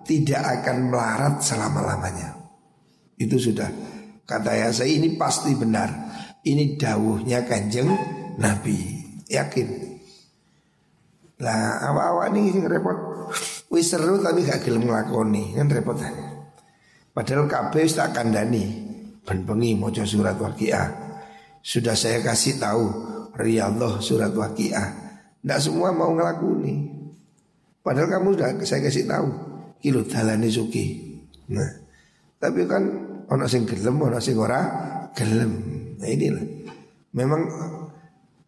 tidak 0.07 0.63
akan 0.63 0.87
melarat 0.87 1.43
selama-lamanya. 1.43 2.39
Itu 3.19 3.35
sudah 3.35 3.67
Kata 4.31 4.55
ya 4.55 4.71
saya 4.71 4.95
ini 4.95 5.19
pasti 5.19 5.51
benar. 5.59 5.91
Ini 6.39 6.79
dawuhnya 6.79 7.43
kanjeng 7.43 7.91
Nabi. 8.39 8.79
Yakin. 9.27 9.67
Lah 11.43 11.83
awak-awak 11.91 12.31
ini 12.31 12.63
repot. 12.63 12.97
Wis 13.67 13.91
seru 13.91 14.23
tapi 14.23 14.47
gak 14.47 14.63
gelem 14.63 14.87
nglakoni, 14.87 15.51
kan 15.59 15.67
repot. 15.67 15.99
Padahal 17.11 17.51
wis 17.75 17.99
tak 17.99 18.15
kandani. 18.15 18.87
Ben 19.27 19.43
bengi 19.43 19.75
maca 19.75 20.07
surat 20.07 20.39
Waqiah. 20.39 21.11
Sudah 21.59 21.93
saya 21.99 22.23
kasih 22.23 22.55
tahu 22.55 23.10
Riyadhah 23.35 24.01
surat 24.03 24.31
Waqiah. 24.35 24.87
Nggak 25.41 25.59
semua 25.59 25.91
mau 25.95 26.11
ngelakuni. 26.13 26.91
Padahal 27.81 28.09
kamu 28.09 28.27
sudah 28.37 28.49
saya 28.63 28.81
kasih 28.85 29.09
tahu. 29.09 29.27
Kilo 29.81 30.05
dalane 30.05 30.45
suki. 30.45 30.85
Nah, 31.49 31.71
tapi 32.37 32.69
kan 32.69 33.11
Ono 33.31 33.47
sing 33.47 33.63
gelem, 33.63 33.95
ono 33.95 34.19
sing 34.19 34.35
ora 34.35 34.59
gelem. 35.15 35.51
Nah 35.95 36.07
inilah. 36.07 36.45
Memang 37.15 37.41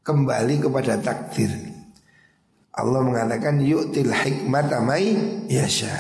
kembali 0.03 0.59
kepada 0.59 0.99
takdir. 0.99 1.51
Allah 2.75 2.99
mengatakan 2.99 3.63
yu'til 3.63 4.11
hikmat 4.11 4.67
amai 4.75 5.15
yasha. 5.47 5.93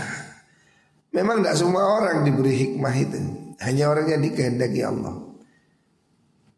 Memang 1.15 1.39
tidak 1.39 1.55
semua 1.55 1.83
orang 2.01 2.27
diberi 2.27 2.53
hikmah 2.59 2.95
itu. 2.99 3.19
Hanya 3.63 3.87
orang 3.87 4.09
yang 4.11 4.21
dikehendaki 4.25 4.81
Allah. 4.83 5.15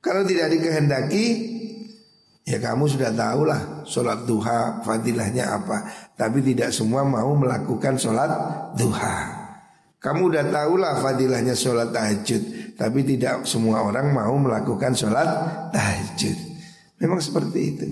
Kalau 0.01 0.25
tidak 0.25 0.49
dikehendaki, 0.49 1.25
ya 2.45 2.61
kamu 2.61 2.85
sudah 2.85 3.11
tahu 3.11 3.49
lah 3.49 3.83
sholat 3.83 4.23
duha 4.23 4.85
fadilahnya 4.85 5.49
apa. 5.57 5.89
Tapi 6.13 6.39
tidak 6.45 6.71
semua 6.71 7.01
mau 7.03 7.33
melakukan 7.33 7.97
sholat 7.97 8.31
duha. 8.77 9.17
Kamu 9.99 10.29
udah 10.29 10.45
tahu 10.53 10.77
lah 10.77 11.01
fadilahnya 11.01 11.57
sholat 11.57 11.89
tahajud. 11.89 12.77
Tapi 12.77 13.01
tidak 13.01 13.49
semua 13.49 13.81
orang 13.81 14.13
mau 14.13 14.37
melakukan 14.37 14.93
sholat 14.93 15.27
tahajud. 15.73 16.37
Memang 17.01 17.19
seperti 17.19 17.59
itu. 17.59 17.87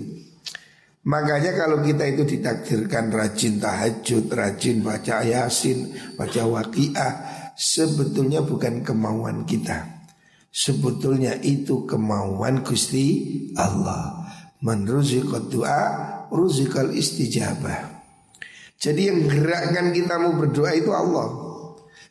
Makanya 1.04 1.52
kalau 1.52 1.84
kita 1.84 2.08
itu 2.08 2.24
ditakdirkan 2.24 3.12
rajin 3.12 3.60
tahajud, 3.60 4.24
rajin 4.32 4.80
baca 4.80 5.20
yasin, 5.20 5.92
baca 6.16 6.42
waqiah 6.48 7.12
Sebetulnya 7.54 8.42
bukan 8.42 8.82
kemauan 8.82 9.46
kita. 9.46 10.02
Sebetulnya 10.50 11.38
itu 11.42 11.86
kemauan 11.86 12.66
Gusti 12.66 13.30
Allah 13.54 14.23
Menruzikat 14.64 15.52
doa, 15.52 15.80
ruzikal 16.32 16.88
istijabah 16.88 18.00
Jadi 18.80 19.12
yang 19.12 19.28
gerakkan 19.28 19.92
kita 19.92 20.16
mau 20.16 20.32
berdoa 20.32 20.72
itu 20.72 20.88
Allah 20.88 21.28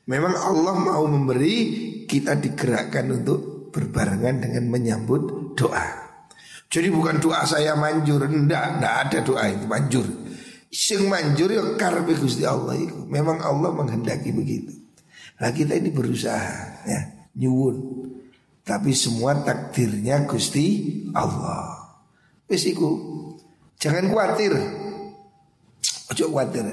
Memang 0.06 0.36
Allah 0.36 0.76
mau 0.78 1.08
memberi 1.08 1.58
kita 2.04 2.36
digerakkan 2.36 3.08
untuk 3.10 3.72
berbarengan 3.72 4.44
dengan 4.44 4.68
menyambut 4.68 5.56
doa. 5.56 5.88
Jadi 6.68 6.88
bukan 6.92 7.24
doa 7.24 7.48
saya 7.48 7.78
manjur, 7.80 8.28
enggak, 8.28 8.78
enggak 8.78 8.96
ada 9.08 9.18
doa 9.24 9.44
itu 9.48 9.66
manjur. 9.66 10.08
Sing 10.74 11.06
manjur 11.06 11.54
ya 11.54 11.64
karbe 11.78 12.18
Gusti 12.18 12.44
Allah 12.44 12.76
itu. 12.76 13.06
Memang 13.08 13.40
Allah 13.40 13.70
menghendaki 13.72 14.34
begitu. 14.36 14.74
Nah 15.40 15.54
kita 15.54 15.78
ini 15.78 15.94
berusaha 15.94 16.84
ya, 16.84 17.02
nyuwun. 17.38 18.10
Tapi 18.64 18.92
semua 18.92 19.40
takdirnya 19.40 20.28
Gusti 20.28 20.98
Allah. 21.14 21.83
Wis 22.48 22.68
Jangan 23.80 24.06
khawatir. 24.08 24.54
Ojo 26.12 26.26
khawatir. 26.32 26.66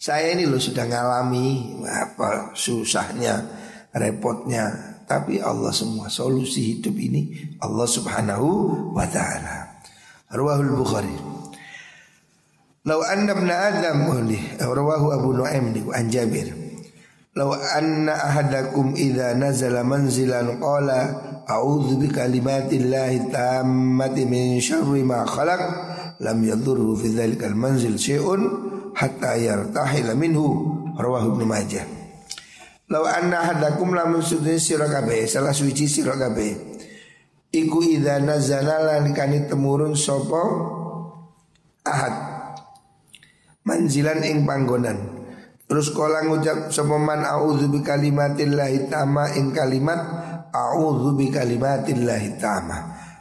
Saya 0.00 0.32
ini 0.32 0.48
loh 0.48 0.56
sudah 0.56 0.88
ngalami 0.88 1.76
apa 1.84 2.56
susahnya, 2.56 3.36
repotnya, 3.92 4.96
tapi 5.04 5.44
Allah 5.44 5.74
semua 5.76 6.08
solusi 6.08 6.72
hidup 6.72 6.96
ini 6.96 7.52
Allah 7.60 7.84
Subhanahu 7.84 8.48
wa 8.96 9.04
taala. 9.04 9.82
Rawahul 10.32 10.72
Bukhari. 10.72 11.16
Lau 12.88 13.04
anna 13.04 13.36
ibn 13.36 13.50
Adam 13.50 13.98
ulih 14.08 14.40
rawahu 14.56 15.12
Abu 15.12 15.36
Nuaim 15.36 15.76
an 15.92 16.08
Jabir. 16.08 16.48
Lau 17.36 17.52
anna 17.52 18.16
ahadakum 18.16 18.96
idza 18.96 19.36
nazala 19.36 19.84
manzilan 19.84 20.56
qala 20.56 21.29
a'udzu 21.50 21.98
bi 21.98 22.06
kalimatillahi 22.06 23.26
tammati 23.34 24.22
min 24.30 24.62
syarri 24.62 25.02
ma 25.02 25.26
khalaq. 25.26 25.62
Lam 26.22 26.38
yadurru 26.46 26.94
fi 26.94 27.10
dzalikal 27.10 27.58
manzil 27.58 27.98
syai'un 27.98 28.42
hatta 28.94 29.34
yartahila 29.34 30.14
minhu. 30.14 30.46
Rawahu 30.94 31.34
Ibnu 31.34 31.44
Majah. 31.48 31.86
Law 32.90 33.06
anna 33.06 33.46
hadakum 33.46 33.94
lamun 33.94 34.20
sudin 34.20 34.58
sira 34.58 34.90
kabeh 34.90 35.24
salah 35.26 35.54
suci 35.54 35.86
sira 35.86 36.18
kabeh. 36.18 36.82
Iku 37.50 37.82
idza 37.82 38.22
nazala 38.22 38.82
lan 38.86 39.10
kani 39.10 39.50
temurun 39.50 39.98
sapa? 39.98 40.42
Ahad. 41.86 42.14
Manzilan 43.66 44.22
ing 44.26 44.46
panggonan. 44.46 44.98
Terus 45.70 45.94
kala 45.94 46.26
ngucap 46.26 46.74
sepeman 46.74 47.22
a'udzu 47.22 47.70
bi 47.70 47.78
kalimatillahi 47.78 48.90
tama 48.90 49.30
ing 49.38 49.54
kalimat 49.54 50.02
a'udzu 50.52 51.16
bi 51.16 51.30
kalimatillahi 51.30 52.38
tama. 52.38 52.78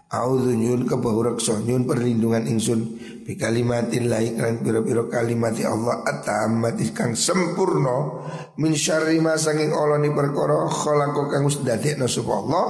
A'udzu 0.09 0.57
nyun 0.57 0.89
kebahureksa 0.89 1.61
nyun 1.61 1.85
perlindungan 1.85 2.49
ingsun 2.49 2.81
bi 3.25 3.37
kalimatillahi 3.37 4.37
kan 4.37 4.61
pira-pira 4.65 5.05
kalimat 5.05 5.53
Allah 5.61 6.01
at-tammat 6.01 6.81
kang 6.97 7.13
sempurna 7.13 8.25
min 8.57 8.73
syarri 8.73 9.21
ma 9.21 9.37
sanging 9.37 9.69
oloni 9.69 10.09
perkara 10.09 10.65
khalaqa 10.65 11.21
kang 11.29 11.45
wis 11.45 11.61
dadekno 11.61 12.09
sapa 12.09 12.33
Allah. 12.33 12.65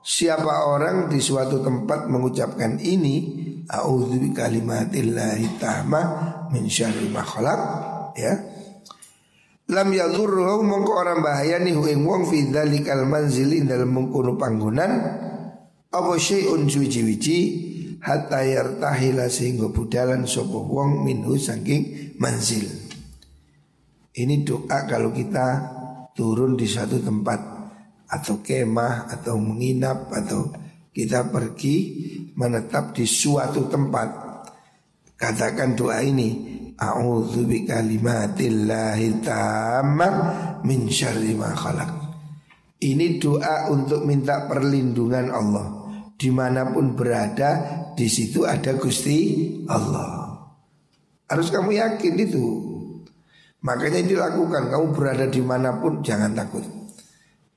Siapa 0.00 0.64
orang 0.64 1.12
di 1.12 1.20
suatu 1.20 1.60
tempat 1.60 2.08
mengucapkan 2.08 2.80
ini 2.80 3.16
a'udzu 3.68 4.16
bi 4.16 4.30
kalimatillahi 4.32 5.60
tama 5.60 6.02
min 6.50 6.64
syarri 6.70 7.10
ma 7.12 7.20
khalaq 7.20 7.60
ya 8.16 8.49
lam 9.70 9.88
yadhurruhu 9.94 10.66
mongko 10.66 10.92
orang 10.98 11.22
bahaya 11.22 11.62
nih 11.62 11.78
ing 11.78 12.02
wong 12.02 12.26
fi 12.26 12.50
dzalikal 12.50 13.06
manzili 13.06 13.62
dalam 13.62 13.94
mengkono 13.94 14.34
panggonan 14.34 14.92
apa 15.90 16.12
syai'un 16.18 16.66
suci-wici 16.66 17.38
hatta 18.02 18.42
yartahila 18.42 19.30
sehingga 19.30 19.70
budalan 19.70 20.26
sapa 20.26 20.58
wong 20.58 21.06
minhu 21.06 21.38
saking 21.38 22.14
manzil. 22.18 22.66
Ini 24.10 24.42
doa 24.42 24.90
kalau 24.90 25.14
kita 25.14 25.46
turun 26.18 26.58
di 26.58 26.66
suatu 26.66 26.98
tempat 26.98 27.40
atau 28.10 28.42
kemah 28.42 29.06
atau 29.06 29.38
menginap 29.38 30.10
atau 30.10 30.50
kita 30.90 31.30
pergi 31.30 31.76
menetap 32.34 32.90
di 32.98 33.06
suatu 33.06 33.70
tempat. 33.70 34.08
Katakan 35.14 35.78
doa 35.78 36.02
ini 36.02 36.49
A'udzu 36.80 37.44
bi 37.44 37.68
kalimatillahi 37.68 39.20
tammah 39.20 40.14
min 40.64 40.88
syarri 40.88 41.36
ma 41.36 41.52
khalaq. 41.52 41.92
Ini 42.80 43.20
doa 43.20 43.68
untuk 43.68 44.08
minta 44.08 44.48
perlindungan 44.48 45.28
Allah. 45.28 45.66
Di 46.16 46.32
mana 46.32 46.64
pun 46.72 46.96
berada, 46.96 47.84
di 47.92 48.08
situ 48.08 48.48
ada 48.48 48.76
Gusti 48.80 49.52
Allah. 49.68 50.32
Harus 51.28 51.52
kamu 51.52 51.76
yakin 51.76 52.14
itu. 52.16 52.44
Makanya 53.60 54.00
dilakukan. 54.00 54.72
Kamu 54.72 54.86
berada 54.96 55.28
di 55.28 55.44
mana 55.44 55.76
pun, 55.76 56.00
jangan 56.00 56.32
takut. 56.32 56.64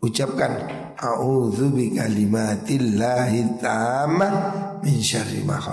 Ucapkan 0.03 0.67
A'udzu 0.99 1.71
bi 1.71 1.95
kalimatillahi 1.95 3.63
tammah 3.63 4.33
min 4.83 4.99
syarri 4.99 5.39
ma. 5.47 5.63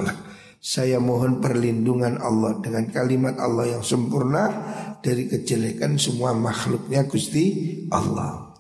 Saya 0.61 1.01
mohon 1.01 1.41
perlindungan 1.41 2.21
Allah 2.21 2.61
dengan 2.61 2.85
kalimat 2.93 3.41
Allah 3.41 3.81
yang 3.81 3.85
sempurna 3.85 4.45
dari 5.01 5.25
kejelekan 5.25 5.97
semua 5.97 6.37
makhluknya 6.37 7.09
Gusti 7.09 7.81
Allah. 7.89 8.53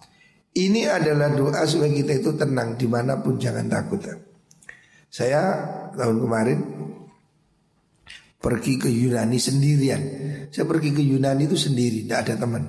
Ini 0.57 0.89
adalah 0.89 1.29
doa 1.29 1.61
supaya 1.69 1.93
kita 1.93 2.25
itu 2.25 2.33
tenang 2.41 2.81
di 2.81 2.89
mana 2.89 3.21
pun 3.21 3.37
jangan 3.37 3.69
takut. 3.69 4.01
Saya 5.13 5.61
tahun 5.93 6.25
kemarin 6.25 6.59
pergi 8.41 8.81
ke 8.81 8.89
Yunani 8.89 9.37
sendirian. 9.37 10.03
Saya 10.49 10.65
pergi 10.65 10.97
ke 10.97 11.05
Yunani 11.05 11.45
itu 11.45 11.61
sendiri, 11.61 12.09
tidak 12.09 12.21
ada 12.25 12.35
teman. 12.41 12.65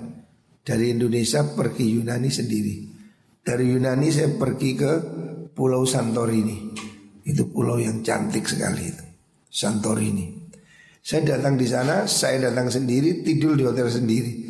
Dari 0.59 0.91
Indonesia 0.91 1.47
pergi 1.47 1.85
Yunani 1.95 2.29
sendiri. 2.29 2.75
Dari 3.41 3.63
Yunani 3.63 4.07
saya 4.11 4.29
pergi 4.35 4.69
ke 4.75 4.91
Pulau 5.55 5.87
Santorini. 5.87 6.69
Itu 7.21 7.47
pulau 7.53 7.77
yang 7.77 8.01
cantik 8.01 8.49
sekali 8.49 8.83
itu. 8.89 9.10
Santorini. 9.51 10.31
Saya 11.03 11.35
datang 11.35 11.59
di 11.59 11.67
sana, 11.67 12.07
saya 12.07 12.47
datang 12.47 12.71
sendiri, 12.71 13.19
tidur 13.19 13.59
di 13.59 13.67
hotel 13.67 13.91
sendiri. 13.91 14.47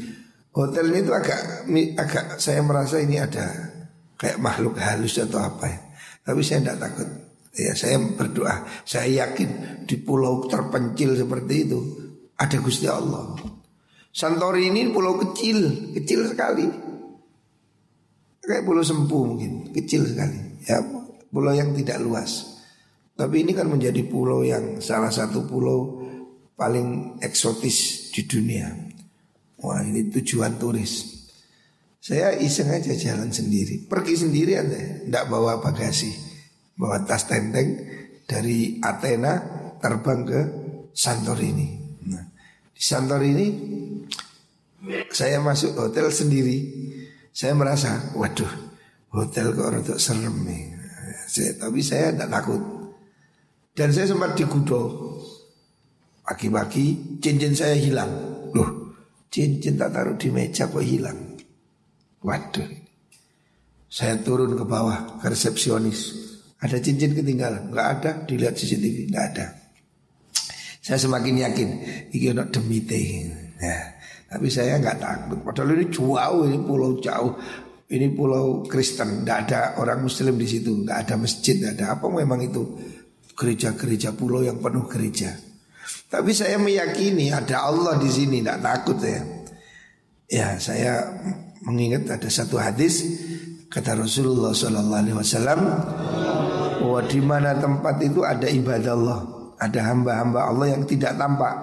Hotel 0.53 0.93
ini 0.93 0.99
tuh 1.01 1.15
agak 1.15 1.65
agak 1.97 2.25
saya 2.37 2.61
merasa 2.61 2.99
ini 2.99 3.17
ada 3.17 3.49
kayak 4.19 4.37
makhluk 4.37 4.77
halus 4.77 5.17
atau 5.17 5.41
apa 5.41 5.65
ya. 5.65 5.79
Tapi 6.21 6.39
saya 6.45 6.61
tidak 6.61 6.77
takut. 6.77 7.09
Ya, 7.51 7.73
saya 7.73 7.97
berdoa. 7.99 8.67
Saya 8.85 9.25
yakin 9.25 9.83
di 9.89 9.95
pulau 9.99 10.45
terpencil 10.47 11.17
seperti 11.17 11.55
itu 11.67 11.79
ada 12.35 12.57
Gusti 12.61 12.87
Allah. 12.87 13.35
Santorini 14.11 14.75
ini 14.75 14.91
pulau 14.91 15.15
kecil, 15.15 15.91
kecil 15.95 16.27
sekali. 16.27 16.67
Kayak 18.43 18.63
pulau 18.67 18.83
Sempu 18.83 19.23
mungkin, 19.23 19.71
kecil 19.71 20.03
sekali. 20.03 20.59
Ya, 20.67 20.83
pulau 21.31 21.55
yang 21.55 21.71
tidak 21.71 22.03
luas. 22.03 22.50
Tapi 23.15 23.35
ini 23.45 23.51
kan 23.53 23.69
menjadi 23.69 24.01
pulau 24.07 24.41
yang 24.41 24.81
salah 24.81 25.13
satu 25.13 25.45
pulau 25.45 26.01
paling 26.57 27.17
eksotis 27.21 28.09
di 28.13 28.25
dunia. 28.25 28.69
Wah 29.61 29.81
ini 29.81 30.09
tujuan 30.09 30.57
turis. 30.57 31.21
Saya 32.01 32.33
iseng 32.33 32.73
aja 32.73 32.97
jalan 32.97 33.29
sendiri, 33.29 33.85
pergi 33.85 34.25
sendiri 34.25 34.57
aja, 34.57 35.05
tidak 35.05 35.25
bawa 35.29 35.61
bagasi, 35.61 36.09
bawa 36.73 37.05
tas 37.05 37.29
tenteng 37.29 37.77
dari 38.25 38.81
Athena 38.81 39.37
terbang 39.77 40.25
ke 40.25 40.41
Santorini. 40.97 41.77
Nah, 42.09 42.25
di 42.73 42.81
Santorini 42.81 43.47
saya 45.13 45.37
masuk 45.45 45.77
hotel 45.77 46.09
sendiri, 46.09 46.57
saya 47.29 47.53
merasa, 47.53 48.17
waduh, 48.17 48.49
hotel 49.13 49.53
kok 49.53 49.69
rada 49.69 49.95
serem 50.01 50.41
nih. 50.41 50.73
Saya, 51.29 51.53
tapi 51.53 51.85
saya 51.85 52.17
tidak 52.17 52.33
takut. 52.33 52.80
Dan 53.71 53.89
saya 53.95 54.11
sempat 54.11 54.35
digudol 54.35 55.15
Pagi-pagi 56.31 57.19
cincin 57.19 57.51
saya 57.51 57.75
hilang. 57.75 58.11
Loh 58.55 58.95
cincin 59.27 59.75
tak 59.75 59.91
taruh 59.91 60.15
di 60.15 60.31
meja 60.31 60.71
kok 60.71 60.79
hilang? 60.79 61.35
Waduh. 62.23 62.71
Saya 63.91 64.15
turun 64.23 64.55
ke 64.55 64.63
bawah 64.63 65.19
ke 65.19 65.27
resepsionis. 65.27 66.15
Ada 66.63 66.79
cincin 66.79 67.11
ketinggalan? 67.11 67.67
Gak 67.75 67.87
ada. 67.99 68.11
Dilihat 68.23 68.55
CCTV 68.55 69.11
Gak 69.11 69.25
ada. 69.35 69.45
Saya 70.81 70.97
semakin 70.97 71.43
yakin 71.43 71.69
Ini 72.15 72.31
ada 72.31 72.47
demite. 72.47 73.01
Ya. 73.59 73.77
Tapi 74.31 74.47
saya 74.47 74.79
nggak 74.79 75.03
takut. 75.03 75.39
Padahal 75.43 75.75
ini 75.75 75.91
jauh 75.91 76.47
Ini 76.47 76.57
pulau 76.63 76.95
jauh. 77.03 77.35
Ini 77.91 78.07
pulau 78.15 78.63
Kristen, 78.63 79.27
tidak 79.27 79.51
ada 79.51 79.59
orang 79.83 79.99
Muslim 79.99 80.39
di 80.39 80.47
situ, 80.47 80.79
tidak 80.79 81.03
ada 81.03 81.19
masjid, 81.19 81.59
tidak 81.59 81.75
ada. 81.75 81.85
Apa 81.99 82.07
memang 82.07 82.39
itu 82.39 82.63
gereja-gereja 83.35 84.13
pulau 84.15 84.43
yang 84.43 84.59
penuh 84.59 84.85
gereja. 84.87 85.35
Tapi 86.11 86.31
saya 86.35 86.59
meyakini 86.59 87.31
ada 87.31 87.67
Allah 87.67 87.95
di 87.95 88.11
sini, 88.11 88.43
tidak 88.43 88.59
takut 88.59 88.99
ya. 88.99 89.21
Ya, 90.31 90.47
saya 90.59 91.07
mengingat 91.63 92.07
ada 92.07 92.29
satu 92.31 92.55
hadis 92.59 93.03
kata 93.71 93.95
Rasulullah 93.95 94.51
Sallallahu 94.51 95.01
Alaihi 95.03 95.17
Wasallam 95.17 95.59
bahwa 96.83 97.01
di 97.07 97.21
mana 97.23 97.55
tempat 97.55 97.95
itu 98.03 98.23
ada 98.23 98.47
ibadah 98.47 98.91
Allah, 98.95 99.19
ada 99.59 99.79
hamba-hamba 99.91 100.39
Allah 100.51 100.67
yang 100.75 100.83
tidak 100.87 101.15
tampak. 101.15 101.55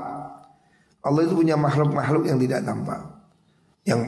Allah 1.05 1.21
itu 1.25 1.35
punya 1.37 1.57
makhluk-makhluk 1.57 2.25
yang 2.29 2.39
tidak 2.41 2.61
tampak, 2.65 3.01
yang 3.85 4.01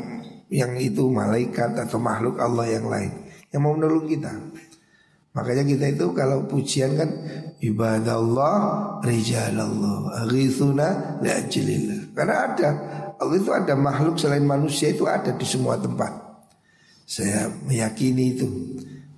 yang 0.50 0.72
itu 0.76 1.06
malaikat 1.08 1.78
atau 1.78 1.96
makhluk 2.02 2.36
Allah 2.42 2.66
yang 2.66 2.90
lain 2.90 3.30
yang 3.50 3.62
mau 3.66 3.74
menolong 3.74 4.06
kita. 4.06 4.32
Makanya 5.34 5.62
kita 5.62 5.86
itu 5.94 6.06
kalau 6.10 6.46
pujian 6.46 6.98
kan 6.98 7.10
ibadah 7.60 8.16
Allah, 8.16 8.56
rijalallah, 9.04 10.24
aghithuna 10.24 11.20
li'ajlillah. 11.20 12.16
Karena 12.16 12.34
ada 12.50 12.68
Allah 13.20 13.36
itu 13.36 13.52
ada 13.52 13.76
makhluk 13.76 14.16
selain 14.16 14.44
manusia 14.44 14.90
itu 14.90 15.04
ada 15.04 15.36
di 15.36 15.44
semua 15.44 15.76
tempat. 15.76 16.08
Saya 17.04 17.52
meyakini 17.68 18.32
itu. 18.32 18.48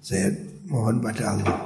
Saya 0.02 0.34
mohon 0.66 0.98
pada 0.98 1.38
Allah. 1.38 1.58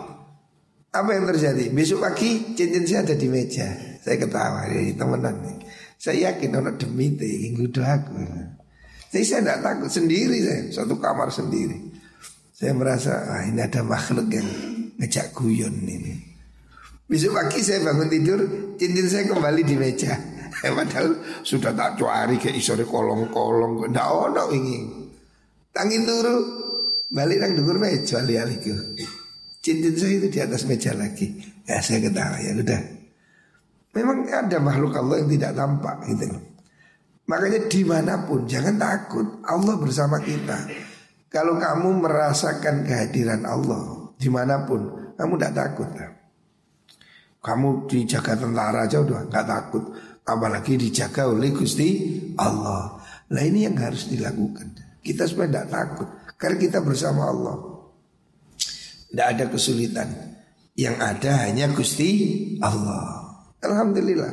Apa 0.92 1.16
yang 1.16 1.24
terjadi? 1.28 1.72
Besok 1.72 2.04
pagi 2.04 2.52
cincin 2.52 2.84
saya 2.84 3.00
ada 3.08 3.14
di 3.16 3.28
meja. 3.28 3.68
Saya 4.04 4.16
ketawa 4.20 4.68
ya 4.68 4.92
temenan 4.92 5.36
nih. 5.44 5.56
Saya 5.96 6.30
yakin 6.32 6.60
orang 6.60 6.76
demi 6.76 7.16
ingin 7.16 7.72
aku. 7.72 8.20
Jadi 9.16 9.24
saya 9.24 9.40
tidak 9.40 9.60
takut 9.64 9.90
sendiri 9.90 10.36
saya, 10.44 10.60
satu 10.68 11.00
kamar 11.00 11.32
sendiri. 11.32 11.88
Saya 12.52 12.76
merasa 12.76 13.16
ah, 13.16 13.42
ini 13.48 13.64
ada 13.64 13.80
makhluk 13.80 14.28
yang 14.28 14.48
ngejak 15.00 15.32
guyon 15.32 15.72
ini. 15.72 16.36
Besok 17.06 17.38
pagi 17.38 17.62
saya 17.62 17.86
bangun 17.86 18.10
tidur, 18.10 18.40
cincin 18.74 19.06
saya 19.06 19.30
kembali 19.30 19.62
di 19.62 19.78
meja. 19.78 20.10
Padahal 20.76 21.22
sudah 21.46 21.70
tak 21.70 22.02
cuari 22.02 22.34
ke 22.34 22.50
isore 22.50 22.82
kolong-kolong, 22.82 23.86
ndak 23.94 24.08
ono 24.10 24.50
ini. 24.50 25.06
Tangin 25.70 26.02
turu, 26.02 26.36
balik 27.14 27.46
nang 27.46 27.54
dhuwur 27.54 27.78
meja 27.78 28.18
ali-aliku. 28.18 28.74
Cincin 29.62 29.94
saya 29.94 30.18
itu 30.18 30.26
di 30.34 30.38
atas 30.42 30.66
meja 30.66 30.98
lagi. 30.98 31.30
Ya 31.62 31.78
saya 31.78 32.02
ketawa 32.02 32.42
ya 32.42 32.58
udah. 32.58 32.82
Memang 33.94 34.26
ada 34.26 34.58
makhluk 34.58 34.98
Allah 34.98 35.22
yang 35.22 35.30
tidak 35.30 35.52
tampak 35.54 35.96
gitu. 36.10 36.26
Makanya 37.30 37.60
di 37.70 37.82
mana 37.86 38.14
pun 38.26 38.50
jangan 38.50 38.74
takut 38.82 39.26
Allah 39.46 39.74
bersama 39.78 40.18
kita. 40.18 40.58
Kalau 41.30 41.54
kamu 41.54 42.02
merasakan 42.02 42.82
kehadiran 42.82 43.46
Allah 43.46 44.14
di 44.18 44.26
mana 44.26 44.66
pun, 44.66 45.14
kamu 45.14 45.32
tidak 45.38 45.54
takut. 45.54 46.15
Kamu 47.46 47.87
dijaga 47.87 48.35
tentara 48.35 48.90
aja 48.90 48.98
udah 48.98 49.30
nggak 49.30 49.46
takut, 49.46 49.94
apalagi 50.26 50.74
dijaga 50.74 51.30
oleh 51.30 51.54
Gusti 51.54 52.18
Allah. 52.35 52.98
Nah 53.30 53.42
ini 53.46 53.70
yang 53.70 53.78
harus 53.78 54.11
dilakukan. 54.11 54.74
Kita 54.98 55.30
supaya 55.30 55.46
tidak 55.46 55.68
takut. 55.70 56.09
Karena 56.35 56.59
kita 56.59 56.82
bersama 56.82 57.30
Allah. 57.30 57.56
Tidak 59.06 59.26
ada 59.30 59.44
kesulitan. 59.46 60.11
Yang 60.74 60.96
ada 60.98 61.32
hanya 61.46 61.70
Gusti 61.70 62.11
Allah. 62.59 63.30
Alhamdulillah. 63.62 64.32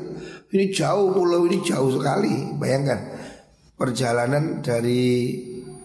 Ini 0.49 0.73
jauh 0.73 1.13
pulau 1.13 1.45
ini 1.45 1.61
jauh 1.61 1.93
sekali. 1.93 2.57
Bayangkan 2.57 2.99
perjalanan 3.77 4.65
dari 4.65 5.37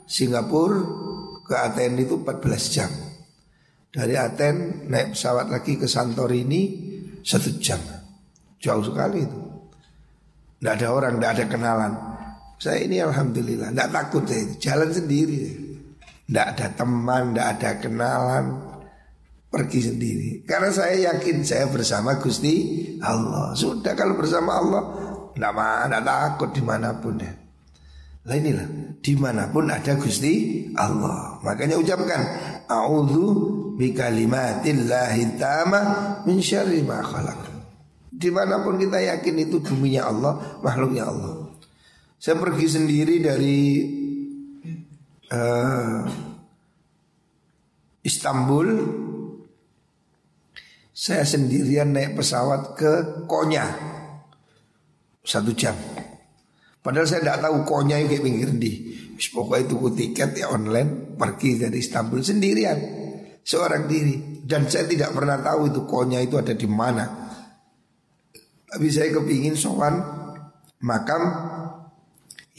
Singapura 0.08 0.80
ke 1.44 1.54
Aten 1.56 2.00
itu 2.00 2.24
14 2.24 2.72
jam. 2.72 2.88
Dari 3.92 4.16
Aten 4.16 4.88
naik 4.88 5.12
pesawat 5.12 5.52
lagi 5.52 5.76
ke 5.76 5.84
Santorini 5.84 6.96
satu 7.24 7.50
jam. 7.58 7.80
Jauh 8.58 8.82
sekali 8.82 9.22
itu. 9.22 9.40
Tidak 10.58 10.74
ada 10.74 10.88
orang, 10.90 11.12
tidak 11.18 11.30
ada 11.38 11.44
kenalan. 11.46 11.92
Saya 12.58 12.82
ini 12.82 12.98
alhamdulillah, 12.98 13.70
tidak 13.70 13.88
takut 13.94 14.26
saya 14.26 14.44
jalan 14.58 14.90
sendiri. 14.90 15.40
Tidak 16.26 16.46
ada 16.56 16.66
teman, 16.74 17.32
tidak 17.32 17.46
ada 17.56 17.70
kenalan, 17.78 18.44
pergi 19.48 19.80
sendiri. 19.80 20.30
Karena 20.44 20.68
saya 20.74 21.14
yakin 21.14 21.46
saya 21.46 21.70
bersama 21.70 22.18
Gusti 22.18 22.54
Allah. 23.00 23.54
Sudah 23.54 23.94
kalau 23.94 24.18
bersama 24.18 24.58
Allah, 24.58 24.82
tidak 25.32 25.52
mana 25.54 25.98
takut 26.02 26.50
di 26.52 26.62
mana 26.66 26.98
pun 26.98 27.16
ya. 27.16 27.32
Lah 28.28 28.36
inilah 28.36 28.98
di 29.00 29.12
mana 29.16 29.48
pun 29.48 29.72
ada 29.72 29.96
Gusti 29.96 30.66
Allah. 30.76 31.40
Makanya 31.40 31.80
ucapkan 31.80 32.20
A'udhu 32.68 33.24
bi 33.78 33.94
kalimatillahi 33.94 35.38
min 36.26 36.38
syarri 36.42 36.82
ma. 36.82 36.98
Di 38.10 38.34
mana 38.34 38.58
pun 38.66 38.74
kita 38.74 38.98
yakin 38.98 39.46
itu 39.46 39.62
buminya 39.62 40.10
Allah, 40.10 40.34
makhluknya 40.58 41.06
Allah. 41.06 41.54
Saya 42.18 42.34
pergi 42.34 42.66
sendiri 42.66 43.22
dari 43.22 43.58
uh, 45.30 46.02
Istanbul. 48.02 48.68
Saya 50.90 51.22
sendirian 51.22 51.94
naik 51.94 52.18
pesawat 52.18 52.74
ke 52.74 53.22
Konya 53.30 53.70
satu 55.22 55.54
jam. 55.54 55.78
Padahal 56.82 57.06
saya 57.06 57.22
tidak 57.22 57.38
tahu 57.38 57.56
Konya 57.62 58.02
kayak 58.02 58.26
pinggir 58.26 58.50
di. 58.58 58.98
Pokoknya 59.30 59.62
itu 59.62 59.74
tiket 59.94 60.30
ya 60.42 60.50
online 60.50 61.14
pergi 61.14 61.54
dari 61.54 61.78
Istanbul 61.78 62.18
sendirian 62.22 62.78
seorang 63.48 63.88
diri 63.88 64.44
dan 64.44 64.68
saya 64.68 64.84
tidak 64.84 65.16
pernah 65.16 65.40
tahu 65.40 65.72
itu 65.72 65.88
Konya 65.88 66.20
itu 66.20 66.36
ada 66.36 66.52
di 66.52 66.68
mana. 66.68 67.04
Tapi 68.68 68.86
saya 68.92 69.08
kepingin 69.16 69.56
sowan 69.56 69.96
makam 70.84 71.22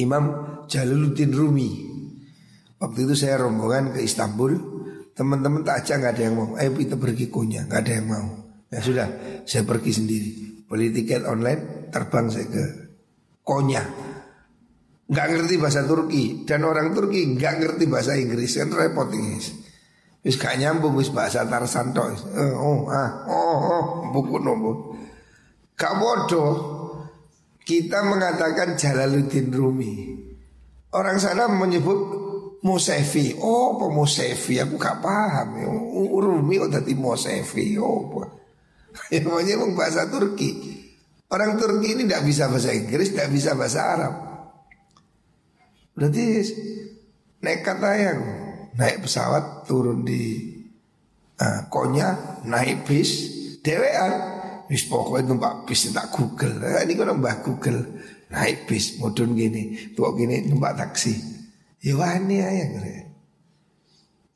Imam 0.01 0.25
Jalaluddin 0.65 1.29
Rumi. 1.29 1.69
Waktu 2.81 2.99
itu 3.05 3.13
saya 3.13 3.45
rombongan 3.45 3.93
ke 3.93 4.01
Istanbul, 4.01 4.57
teman-teman 5.13 5.61
tak 5.61 5.85
aja 5.85 6.01
nggak 6.01 6.13
ada 6.17 6.23
yang 6.25 6.35
mau. 6.39 6.49
Ayo 6.57 6.73
kita 6.73 6.97
pergi 6.97 7.29
kunya, 7.29 7.69
nggak 7.69 7.81
ada 7.85 7.93
yang 7.93 8.07
mau. 8.09 8.27
Ya 8.73 8.79
sudah, 8.81 9.07
saya 9.45 9.67
pergi 9.67 9.91
sendiri. 9.93 10.31
Beli 10.65 10.89
tiket 10.95 11.27
online, 11.27 11.91
terbang 11.93 12.31
saya 12.33 12.47
ke 12.49 12.63
Konya. 13.45 13.83
Nggak 15.09 15.27
ngerti 15.35 15.55
bahasa 15.57 15.85
Turki 15.85 16.45
dan 16.45 16.65
orang 16.65 16.93
Turki 16.93 17.35
nggak 17.35 17.53
ngerti 17.61 17.85
bahasa 17.89 18.17
Inggris 18.17 18.57
kan 18.57 18.69
repot 18.73 19.09
ini. 19.13 19.68
Wis 20.19 20.35
gak 20.35 20.59
nyambung 20.59 20.99
wis 20.99 21.15
bahasa 21.15 21.47
Tarsan 21.47 21.95
tok. 21.95 22.11
Oh, 22.59 22.91
ah, 22.91 23.23
oh, 23.23 23.55
oh, 23.55 23.83
buku 24.11 24.35
nomor. 24.43 24.99
Gak 25.79 25.95
bodoh. 25.95 26.55
Kita 27.63 28.03
mengatakan 28.03 28.75
Jalaluddin 28.75 29.47
Rumi. 29.53 29.93
Orang 30.91 31.21
sana 31.21 31.47
menyebut 31.47 31.99
Musefi. 32.65 33.39
Oh, 33.39 33.79
apa 33.79 33.87
Musefi? 33.87 34.59
Aku 34.59 34.75
gak 34.75 34.99
paham. 34.99 35.63
Rumi 36.19 36.59
kok 36.67 36.71
tadi 36.75 36.93
Musefi. 36.99 37.79
Oh, 37.79 38.11
apa? 38.11 38.23
Ya 39.15 39.55
bahasa 39.71 40.11
Turki. 40.11 40.81
Orang 41.29 41.61
Turki 41.61 41.93
ini 41.93 42.09
tidak 42.09 42.25
bisa 42.25 42.49
bahasa 42.49 42.73
Inggris, 42.73 43.13
tidak 43.13 43.29
bisa 43.31 43.53
bahasa 43.53 43.79
Arab. 43.85 44.13
Berarti 45.93 46.41
nekat 47.39 47.77
aja 47.85 48.11
naik 48.77 49.05
pesawat 49.05 49.65
turun 49.65 50.05
di 50.05 50.53
uh, 51.39 51.65
Konya 51.71 52.41
naik 52.45 52.85
bis 52.85 53.09
dewean 53.63 54.39
Wis 54.69 54.85
pokoknya 54.85 55.33
numpak 55.33 55.65
bis 55.65 55.89
tak 55.89 56.13
Google. 56.13 56.61
Nah, 56.61 56.85
ini 56.85 56.93
kan 56.93 57.17
mbah 57.17 57.41
Google. 57.41 58.05
Naik 58.29 58.69
bis 58.69 59.01
modern 59.01 59.33
gini, 59.33 59.89
tuh 59.97 60.13
gini 60.13 60.45
numpak 60.45 60.77
taksi. 60.77 61.17
Ya 61.81 61.97
wani 61.97 62.37
ya 62.37 62.69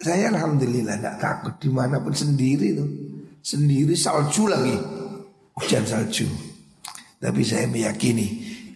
Saya 0.01 0.33
alhamdulillah 0.33 0.97
tidak 0.97 1.17
takut 1.21 1.53
di 1.61 1.69
mana 1.69 2.01
pun 2.01 2.17
sendiri 2.17 2.73
tuh. 2.73 2.89
Sendiri 3.45 3.93
salju 3.93 4.49
lagi. 4.49 4.73
Hujan 5.53 5.85
salju. 5.85 6.25
Tapi 7.21 7.41
saya 7.45 7.69
meyakini 7.69 8.27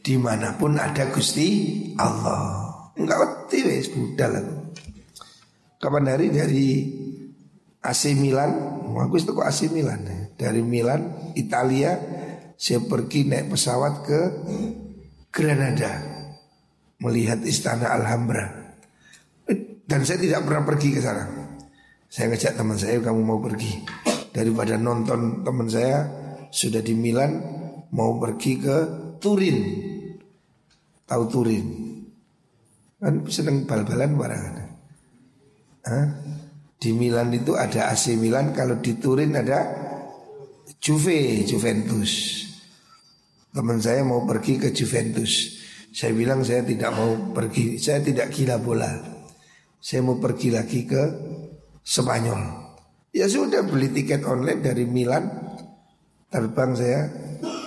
di 0.06 0.14
mana 0.22 0.54
pun 0.54 0.78
ada 0.78 1.10
Gusti 1.10 1.74
Allah. 1.98 2.70
Enggak 2.94 3.18
ngerti 3.18 3.58
wes 3.66 3.90
budal 3.90 4.32
aku. 4.38 4.56
Kapan 5.78 6.10
hari 6.10 6.34
dari 6.34 6.68
AC 7.86 8.18
Milan, 8.18 8.82
aku 8.98 9.22
itu 9.22 9.32
kok 9.32 9.46
AC 9.46 9.70
Milan 9.70 10.02
ya. 10.04 10.20
Dari 10.38 10.62
Milan, 10.66 11.34
Italia, 11.38 11.94
saya 12.58 12.82
pergi 12.82 13.30
naik 13.30 13.54
pesawat 13.54 13.94
ke 14.02 14.20
Granada 15.30 16.02
melihat 16.98 17.46
istana 17.46 17.94
Alhambra. 17.94 18.74
Dan 19.88 20.04
saya 20.04 20.20
tidak 20.20 20.44
pernah 20.44 20.66
pergi 20.66 20.98
ke 20.98 21.00
sana. 21.00 21.24
Saya 22.10 22.34
ngajak 22.34 22.58
teman 22.58 22.76
saya, 22.76 22.98
kamu 22.98 23.22
mau 23.22 23.40
pergi 23.40 23.86
daripada 24.34 24.76
nonton 24.76 25.46
teman 25.46 25.70
saya 25.70 26.10
sudah 26.50 26.82
di 26.82 26.98
Milan 26.98 27.38
mau 27.94 28.18
pergi 28.18 28.54
ke 28.60 28.78
Turin. 29.22 29.58
Tahu 31.08 31.24
Turin? 31.32 31.66
Kan 32.98 33.24
seneng 33.30 33.64
bal-balan 33.70 34.18
barang. 34.18 34.67
Di 36.78 36.94
Milan 36.94 37.34
itu 37.34 37.58
ada 37.58 37.90
AC 37.90 38.14
Milan, 38.20 38.54
kalau 38.54 38.78
di 38.78 38.96
Turin 39.02 39.34
ada 39.34 39.66
Juve, 40.78 41.42
Juventus. 41.48 42.46
Teman 43.50 43.82
saya 43.82 44.06
mau 44.06 44.22
pergi 44.30 44.62
ke 44.62 44.70
Juventus. 44.70 45.58
Saya 45.90 46.14
bilang 46.14 46.46
saya 46.46 46.62
tidak 46.62 46.94
mau 46.94 47.34
pergi, 47.34 47.82
saya 47.82 48.06
tidak 48.06 48.30
gila 48.30 48.62
bola. 48.62 48.94
Saya 49.82 50.06
mau 50.06 50.22
pergi 50.22 50.54
lagi 50.54 50.86
ke 50.86 51.04
Spanyol. 51.82 52.42
Ya 53.18 53.26
sudah 53.26 53.66
beli 53.66 53.90
tiket 53.90 54.22
online 54.30 54.62
dari 54.62 54.86
Milan. 54.86 55.26
Terbang 56.30 56.78
saya. 56.78 57.10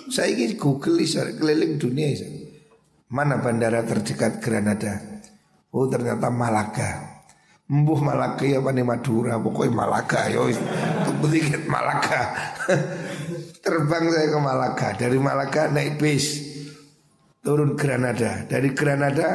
Saya 0.07 0.31
ingin 0.31 0.55
Google 0.55 1.03
keliling 1.03 1.75
dunia. 1.81 2.15
Mana 3.11 3.43
bandara 3.43 3.83
terdekat 3.83 4.39
Granada? 4.39 5.03
Oh 5.75 5.91
ternyata 5.91 6.31
Malaga. 6.31 7.10
Mbuh 7.71 8.03
Malaka 8.03 8.43
ya 8.43 8.59
pani 8.59 8.83
Madura. 8.83 9.39
Pokoknya 9.39 9.87
Malaka 9.87 10.27
yo. 10.27 10.51
Tiket 11.23 11.71
Malaka. 11.71 12.35
Terbang 13.65 14.11
saya 14.11 14.27
ke 14.27 14.39
Malaka. 14.43 14.89
Dari 14.99 15.19
Malaka 15.23 15.71
naik 15.71 16.03
bis. 16.03 16.51
Turun 17.47 17.79
Granada. 17.79 18.43
Dari 18.51 18.75
Granada 18.75 19.29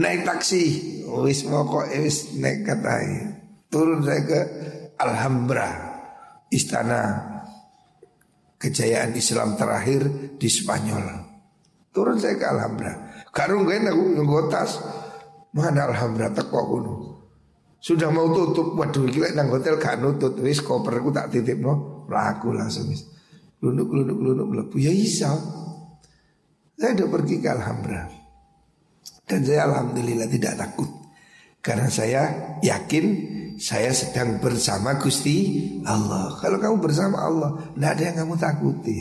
naik 0.00 0.24
taksi. 0.24 0.64
Wis 1.12 1.44
pokok 1.44 1.92
wis 2.00 2.40
naik 2.40 2.64
katai. 2.64 3.36
Turun 3.68 4.00
saya 4.00 4.24
ke 4.24 4.40
Alhambra 4.96 5.68
Istana 6.48 7.32
Kejayaan 8.56 9.12
Islam 9.12 9.58
terakhir 9.60 10.06
di 10.38 10.48
Spanyol. 10.48 11.04
Turun 11.92 12.16
saya 12.16 12.38
ke 12.38 12.46
Alhambra. 12.48 13.26
Karung 13.28 13.68
gue 13.68 13.76
aku 13.76 14.48
tas. 14.48 14.80
Mana 15.52 15.90
Alhambra? 15.90 16.32
Teko 16.32 16.60
gunung 16.64 17.11
sudah 17.82 18.14
mau 18.14 18.30
tutup, 18.30 18.78
waduh 18.78 19.10
gila 19.10 19.34
nang 19.34 19.50
hotel 19.50 19.74
gak 19.74 19.98
nutut, 19.98 20.38
wis 20.38 20.62
koperku 20.62 21.10
tak 21.10 21.34
titip 21.34 21.58
no, 21.58 22.06
laku 22.06 22.54
langsung 22.54 22.86
wis. 22.86 23.10
Lunduk 23.58 23.90
lunduk 23.90 24.18
lunduk 24.22 24.46
melebu 24.46 24.76
ya 24.78 24.94
isa. 24.94 25.34
Saya 26.78 26.94
udah 26.94 27.08
pergi 27.10 27.42
ke 27.42 27.48
Alhambra 27.50 28.06
dan 29.26 29.40
saya 29.42 29.70
alhamdulillah 29.70 30.26
tidak 30.26 30.54
takut 30.58 30.90
karena 31.62 31.86
saya 31.86 32.22
yakin 32.58 33.06
saya 33.58 33.94
sedang 33.94 34.42
bersama 34.42 34.98
Gusti 34.98 35.62
Allah. 35.86 36.34
Kalau 36.42 36.58
kamu 36.58 36.76
bersama 36.82 37.22
Allah, 37.22 37.54
tidak 37.74 37.90
ada 37.94 38.02
yang 38.02 38.16
kamu 38.22 38.34
takuti. 38.34 38.94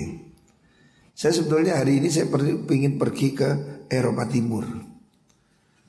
Saya 1.18 1.34
sebetulnya 1.34 1.82
hari 1.82 1.98
ini 1.98 2.10
saya 2.14 2.30
ingin 2.70 3.02
pergi 3.02 3.34
ke 3.34 3.50
Eropa 3.90 4.30
Timur, 4.30 4.66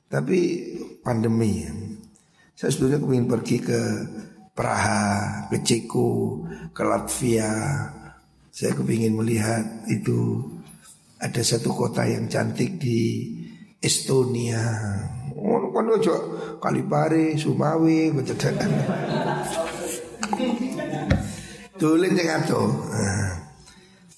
tapi 0.09 0.38
pandemi. 1.05 1.91
Ya. 2.62 2.70
Saya 2.70 2.79
sebetulnya 2.79 3.03
ingin 3.11 3.27
pergi 3.27 3.59
ke 3.59 3.81
Praha, 4.55 5.51
ke 5.51 5.59
Ceko, 5.66 6.46
ke 6.70 6.83
Latvia. 6.87 7.51
Saya 8.55 8.79
kepingin 8.79 9.18
melihat 9.18 9.66
itu 9.90 10.46
ada 11.18 11.42
satu 11.42 11.75
kota 11.75 12.07
yang 12.07 12.31
cantik 12.31 12.79
di 12.79 13.35
Estonia. 13.83 14.62
Oh, 15.35 15.75
kan 15.75 15.90
ojo 15.90 16.14
Kalipare, 16.62 17.35
Sumawi, 17.35 18.14
kecedakan. 18.14 18.70
Tulen 21.83 22.14
sing. 22.14 22.62
Nah, 22.94 23.42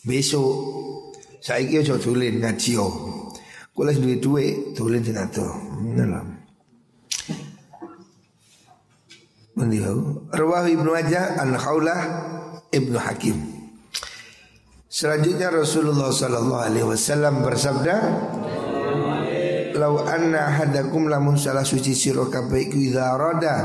besok 0.04 0.52
saiki 1.40 1.80
ojo 1.80 1.96
tulen 1.96 2.44
ngaji 2.44 2.76
yo. 2.76 2.92
Kula 3.72 3.96
duwe 3.96 4.20
duwe 4.20 4.76
tulen 4.76 5.00
sing 5.00 5.16
ato. 5.16 5.48
Ngono 5.80 6.33
Mendiau 9.64 10.28
Rawahu 10.28 10.68
Ibnu 10.68 10.88
Majah 10.92 11.40
an 11.40 11.56
Khaulah 11.56 12.00
Ibnu 12.68 13.00
Hakim. 13.00 13.40
Selanjutnya 14.92 15.48
Rasulullah 15.48 16.12
sallallahu 16.12 16.60
alaihi 16.60 16.86
wasallam 16.86 17.40
bersabda, 17.40 17.96
"Lau 19.80 20.04
anna 20.04 20.52
hadakum 20.52 21.08
lamun 21.08 21.40
salah 21.40 21.64
suci 21.64 21.96
sira 21.96 22.28
kabeh 22.28 22.68
iku 22.68 22.76
idza 22.78 23.16
rada 23.16 23.56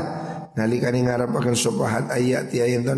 nalikane 0.56 1.04
ngarapaken 1.04 1.54
sapa 1.54 1.84
had 1.86 2.06
ayat 2.16 2.48
ya 2.50 2.64
yen 2.64 2.88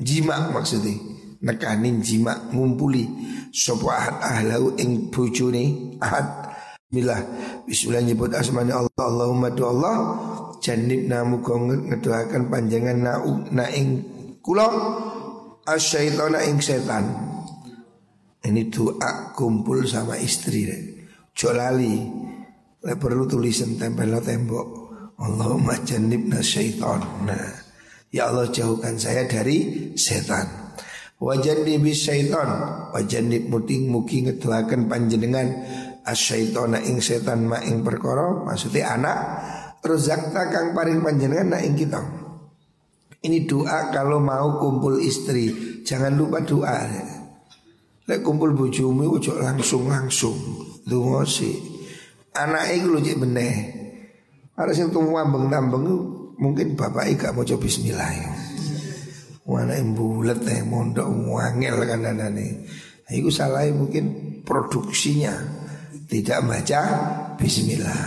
jima 0.00 0.54
maksudnya. 0.54 1.10
Nekanin 1.42 1.98
jima 1.98 2.38
ngumpuli 2.54 3.10
sapa 3.50 4.22
ahlau 4.22 4.78
ing 4.78 5.10
bojone 5.10 5.98
ahad 5.98 6.51
Bismillah 6.92 7.24
Bismillah 7.64 8.04
nyebut 8.04 8.36
asmani 8.36 8.68
Allah 8.68 9.00
Allahumma 9.00 9.48
do 9.48 9.64
Allah 9.64 9.96
Janib 10.60 11.08
namu 11.08 11.40
kau 11.40 11.56
ngedoakan 11.56 12.52
panjangan 12.52 13.00
na, 13.00 13.16
na 13.48 13.64
ing 13.72 14.04
kulo 14.44 14.68
asyaitona 15.64 16.44
ing 16.44 16.60
setan. 16.60 17.08
Ini 18.44 18.68
doa 18.68 19.32
kumpul 19.32 19.88
sama 19.88 20.20
istri 20.20 20.68
deh. 20.68 20.82
Jolali. 21.32 21.96
Le 22.84 22.94
perlu 23.00 23.24
tulisan 23.24 23.80
tempel 23.80 24.12
tembok. 24.20 24.68
Allahumma 25.16 25.80
na 25.80 26.44
syaitan. 26.44 27.00
Nah, 27.24 27.56
ya 28.12 28.28
Allah 28.28 28.52
jauhkan 28.52 29.00
saya 29.00 29.24
dari 29.24 29.96
setan. 29.96 30.76
Wajannib 31.16 31.88
syaitan. 31.96 32.50
Wajannib 32.92 33.48
muting 33.48 33.88
muki 33.88 34.28
ngedoakan 34.28 34.92
panjenengan 34.92 35.48
asyaitona 36.06 36.82
ing 36.82 36.98
setan 36.98 37.46
ma 37.46 37.62
ing 37.62 37.82
perkara 37.86 38.42
maksudnya 38.46 38.94
anak 38.94 39.18
Rozakta 39.82 40.46
kang 40.54 40.78
paring 40.78 41.02
panjenengan 41.02 41.58
nak 41.58 41.62
ing 41.66 41.74
kita. 41.74 41.98
Ini 43.26 43.50
doa 43.50 43.90
kalau 43.90 44.22
mau 44.22 44.62
kumpul 44.62 45.02
istri, 45.02 45.82
jangan 45.82 46.14
lupa 46.14 46.38
doa. 46.38 46.86
Lek 48.06 48.22
kumpul 48.22 48.54
bojomu 48.54 49.18
ojo 49.18 49.34
langsung-langsung. 49.42 50.38
Donga 50.86 51.26
sih. 51.26 51.58
Anake 52.38 52.78
iku 52.78 52.94
lho 52.94 53.00
cek 53.02 53.18
beneh. 53.18 53.54
Harus 54.54 54.78
yang 54.78 54.94
tunggu 54.94 55.18
ambeng 55.18 55.50
tambeng 55.50 55.86
mungkin 56.38 56.78
bapak 56.78 57.18
gak 57.18 57.34
mau 57.34 57.42
coba 57.42 57.66
bismillah. 57.66 58.10
Wana 59.42 59.82
bulat 59.82 60.46
teh 60.46 60.62
mondok 60.62 61.10
wangel 61.26 61.82
kan 61.82 62.06
anane. 62.06 62.70
Iku 63.10 63.34
salah 63.34 63.66
mungkin 63.74 64.38
produksinya 64.46 65.61
tidak 66.12 66.44
baca 66.44 66.80
bismillah. 67.40 68.04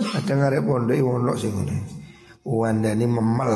Ada 0.00 0.32
ngarep 0.32 0.64
pondok 0.64 0.96
ono 1.04 1.36
sing 1.36 1.52
ngene. 1.52 1.76
Wandani 2.48 3.04
memel. 3.04 3.54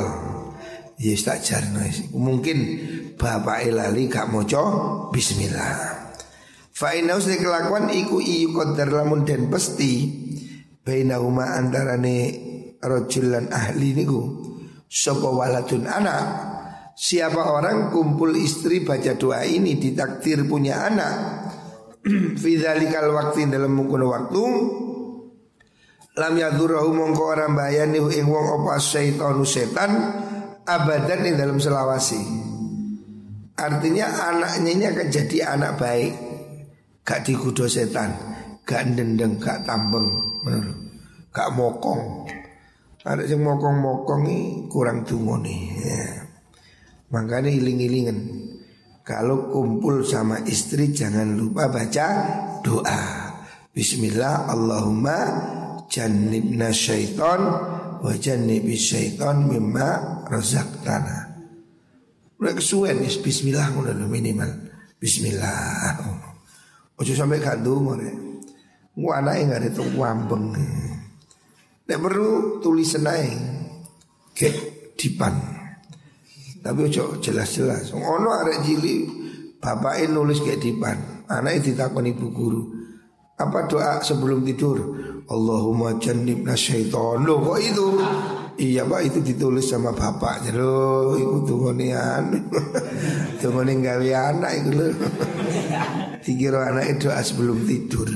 Ya 0.95 1.11
tak 1.19 1.43
jarno 1.43 1.81
Mungkin 2.13 2.57
bapak 3.17 3.67
lali 3.73 4.05
gak 4.05 4.29
maca 4.29 4.61
bismillah. 5.09 6.05
Fa 6.69 6.93
inna 6.93 7.17
usni 7.17 7.41
kelakuan 7.41 7.89
iku 7.89 8.21
iyu 8.21 8.53
qadar 8.53 8.93
lamun 8.93 9.25
den 9.25 9.49
pasti 9.49 10.13
bainahuma 10.85 11.57
antarane 11.57 12.17
rajul 12.79 13.33
lan 13.33 13.49
ahli 13.49 13.95
niku 13.95 14.21
sapa 14.85 15.25
waladun 15.31 15.87
anak 15.87 16.53
Siapa 16.95 17.51
orang 17.51 17.91
kumpul 17.91 18.31
istri 18.39 18.79
baca 18.87 19.19
doa 19.19 19.43
ini 19.43 19.75
ditakdir 19.75 20.47
punya 20.47 20.87
anak 20.87 21.15
Fidzalikal 22.41 23.09
waktu 23.09 23.49
dalam 23.49 23.73
mengkono 23.73 24.13
waktu 24.13 24.43
lam 26.15 26.33
yadurahu 26.37 26.95
mongko 26.95 27.23
orang 27.35 27.57
bayani 27.57 27.99
ing 27.99 28.25
wong 28.31 28.63
apa 28.63 28.79
syaitanu 28.79 29.43
setan 29.43 29.91
abadan 30.63 31.27
ing 31.27 31.35
dalam 31.35 31.57
selawasi. 31.59 32.21
Artinya 33.55 34.35
anaknya 34.35 34.69
ini 34.75 34.85
akan 34.91 35.07
jadi 35.07 35.37
anak 35.55 35.79
baik. 35.79 36.13
Gak 37.05 37.21
dikudo 37.21 37.69
setan, 37.69 38.11
gak 38.65 38.97
dendeng, 38.97 39.37
gak 39.37 39.63
tambeng, 39.63 40.09
gak 41.29 41.53
mokong. 41.53 42.25
Ada 43.05 43.29
yang 43.29 43.45
mokong-mokong 43.45 44.25
ini 44.25 44.65
kurang 44.65 45.05
tunggu 45.05 45.37
nih. 45.37 45.61
Ya. 45.77 46.25
Makanya 47.13 47.53
iling-ilingan. 47.53 48.17
Kalau 49.05 49.53
kumpul 49.53 50.01
sama 50.01 50.41
istri 50.49 50.89
jangan 50.89 51.37
lupa 51.37 51.69
baca 51.69 52.07
doa. 52.65 53.01
Bismillah 53.69 54.49
Allahumma 54.49 55.19
jannibna 55.85 56.73
syaiton 56.73 57.41
wa 58.01 58.13
jannibi 58.17 58.73
syaiton 58.73 59.45
mimma 59.45 60.25
razaqtana. 60.25 61.37
Kesuwen 62.41 63.05
is 63.05 63.21
bismillah 63.21 63.77
ngono 63.77 64.09
minimal. 64.09 64.49
Bismillah. 64.97 66.01
Ojo 66.97 67.13
sampai 67.13 67.37
gak 67.37 67.61
ndonga 67.61 68.01
rek. 68.01 68.15
Mu 68.97 69.13
anake 69.13 69.45
gak 69.45 69.61
ada 69.69 69.83
wambeng. 69.93 70.55
Nek 71.85 71.99
perlu 72.01 72.57
tulisan 72.57 73.05
ae. 73.05 73.29
Ke 74.33 74.49
dipan. 74.97 75.54
Tapi 76.65 76.89
ojo 76.89 77.21
jelas-jelas. 77.21 77.93
Ono 77.93 78.29
arek 78.33 78.65
cilik 78.65 79.01
bapaknya 79.61 80.17
nulis 80.17 80.41
kayak 80.41 80.65
dipan. 80.65 80.97
Anaknya 81.29 81.61
ditakoni 81.61 82.17
ibu 82.17 82.33
guru. 82.33 82.61
Apa 83.37 83.69
doa 83.69 84.01
sebelum 84.01 84.41
tidur? 84.41 84.81
Allahumma 85.29 86.01
jannibna 86.01 86.57
syaitan. 86.57 87.21
Loh 87.21 87.37
kok 87.45 87.59
itu? 87.61 87.87
Iya 88.55 88.87
pak 88.87 89.01
itu 89.03 89.19
ditulis 89.19 89.67
sama 89.67 89.91
bapak 89.91 90.47
Loh 90.55 91.19
itu 91.19 91.43
tungonian 91.43 92.31
Tungoni 93.43 93.75
gawe 93.83 94.31
anak 94.31 94.51
itu 94.63 94.71
loh 94.71 94.91
Dikira 96.23 96.71
anak 96.71 96.95
itu 96.95 97.11
doa 97.11 97.19
sebelum 97.19 97.67
tidur 97.67 98.07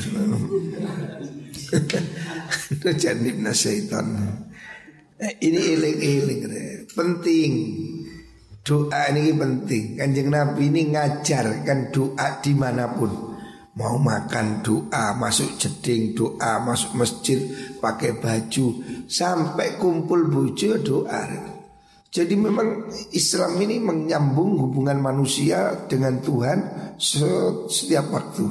Itu 2.72 2.90
jannibna 3.04 3.52
syaitan 3.52 4.16
eh, 5.20 5.36
Ini 5.44 5.60
iling-iling 5.76 6.40
Penting 6.88 7.52
Doa 8.70 9.10
ini 9.10 9.34
penting 9.34 9.98
Kanjeng 9.98 10.30
Nabi 10.30 10.70
ini 10.70 10.94
ngajarkan 10.94 11.90
doa 11.90 12.38
di 12.38 12.54
mana 12.54 12.86
pun 12.94 13.30
Mau 13.80 13.96
makan 13.96 14.60
doa, 14.60 15.16
masuk 15.16 15.56
jeding 15.56 16.12
doa, 16.12 16.60
masuk 16.60 17.00
masjid 17.00 17.40
pakai 17.80 18.20
baju, 18.20 18.76
sampai 19.08 19.80
kumpul 19.80 20.28
bujo 20.28 20.76
doa. 20.84 21.24
Jadi 22.12 22.36
memang 22.36 22.92
Islam 23.16 23.56
ini 23.56 23.80
menyambung 23.80 24.60
hubungan 24.60 25.00
manusia 25.00 25.88
dengan 25.88 26.20
Tuhan 26.20 26.60
setiap 27.72 28.12
waktu. 28.12 28.46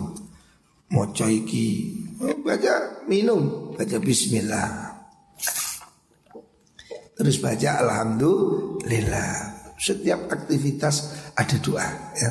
Mau 0.96 1.12
iki, 1.12 1.92
baca 2.40 3.04
minum, 3.04 3.76
baca 3.76 4.00
Bismillah. 4.00 4.96
Terus 7.20 7.36
baca 7.36 7.84
Alhamdulillah. 7.84 9.57
Setiap 9.78 10.26
aktivitas 10.26 11.14
ada 11.38 11.56
doa 11.62 11.86
ya. 12.18 12.30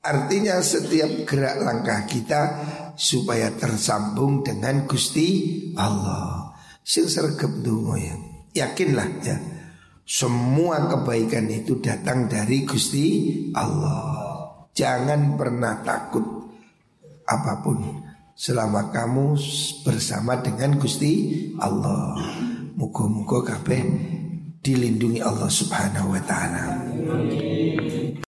Artinya 0.00 0.60
setiap 0.64 1.28
gerak 1.28 1.60
langkah 1.60 2.08
kita 2.08 2.40
supaya 2.96 3.52
tersambung 3.52 4.40
dengan 4.40 4.88
Gusti 4.88 5.60
Allah. 5.76 6.56
Sing 6.80 7.04
sergap 7.04 7.52
ya. 8.00 8.16
Yakinlah 8.56 9.08
ya. 9.20 9.36
Semua 10.08 10.88
kebaikan 10.88 11.46
itu 11.52 11.78
datang 11.84 12.32
dari 12.32 12.64
Gusti 12.64 13.06
Allah. 13.52 14.16
Jangan 14.72 15.36
pernah 15.36 15.84
takut 15.84 16.24
apa 17.28 17.60
pun 17.60 18.00
selama 18.34 18.88
kamu 18.88 19.36
bersama 19.84 20.40
dengan 20.40 20.80
Gusti 20.80 21.28
Allah. 21.60 22.16
Muka-muka 22.74 23.44
kabeh 23.44 23.84
dilindungi 24.60 25.24
Allah 25.24 25.48
Subhanahu 25.48 26.12
wa 26.12 26.20
taala. 26.28 26.64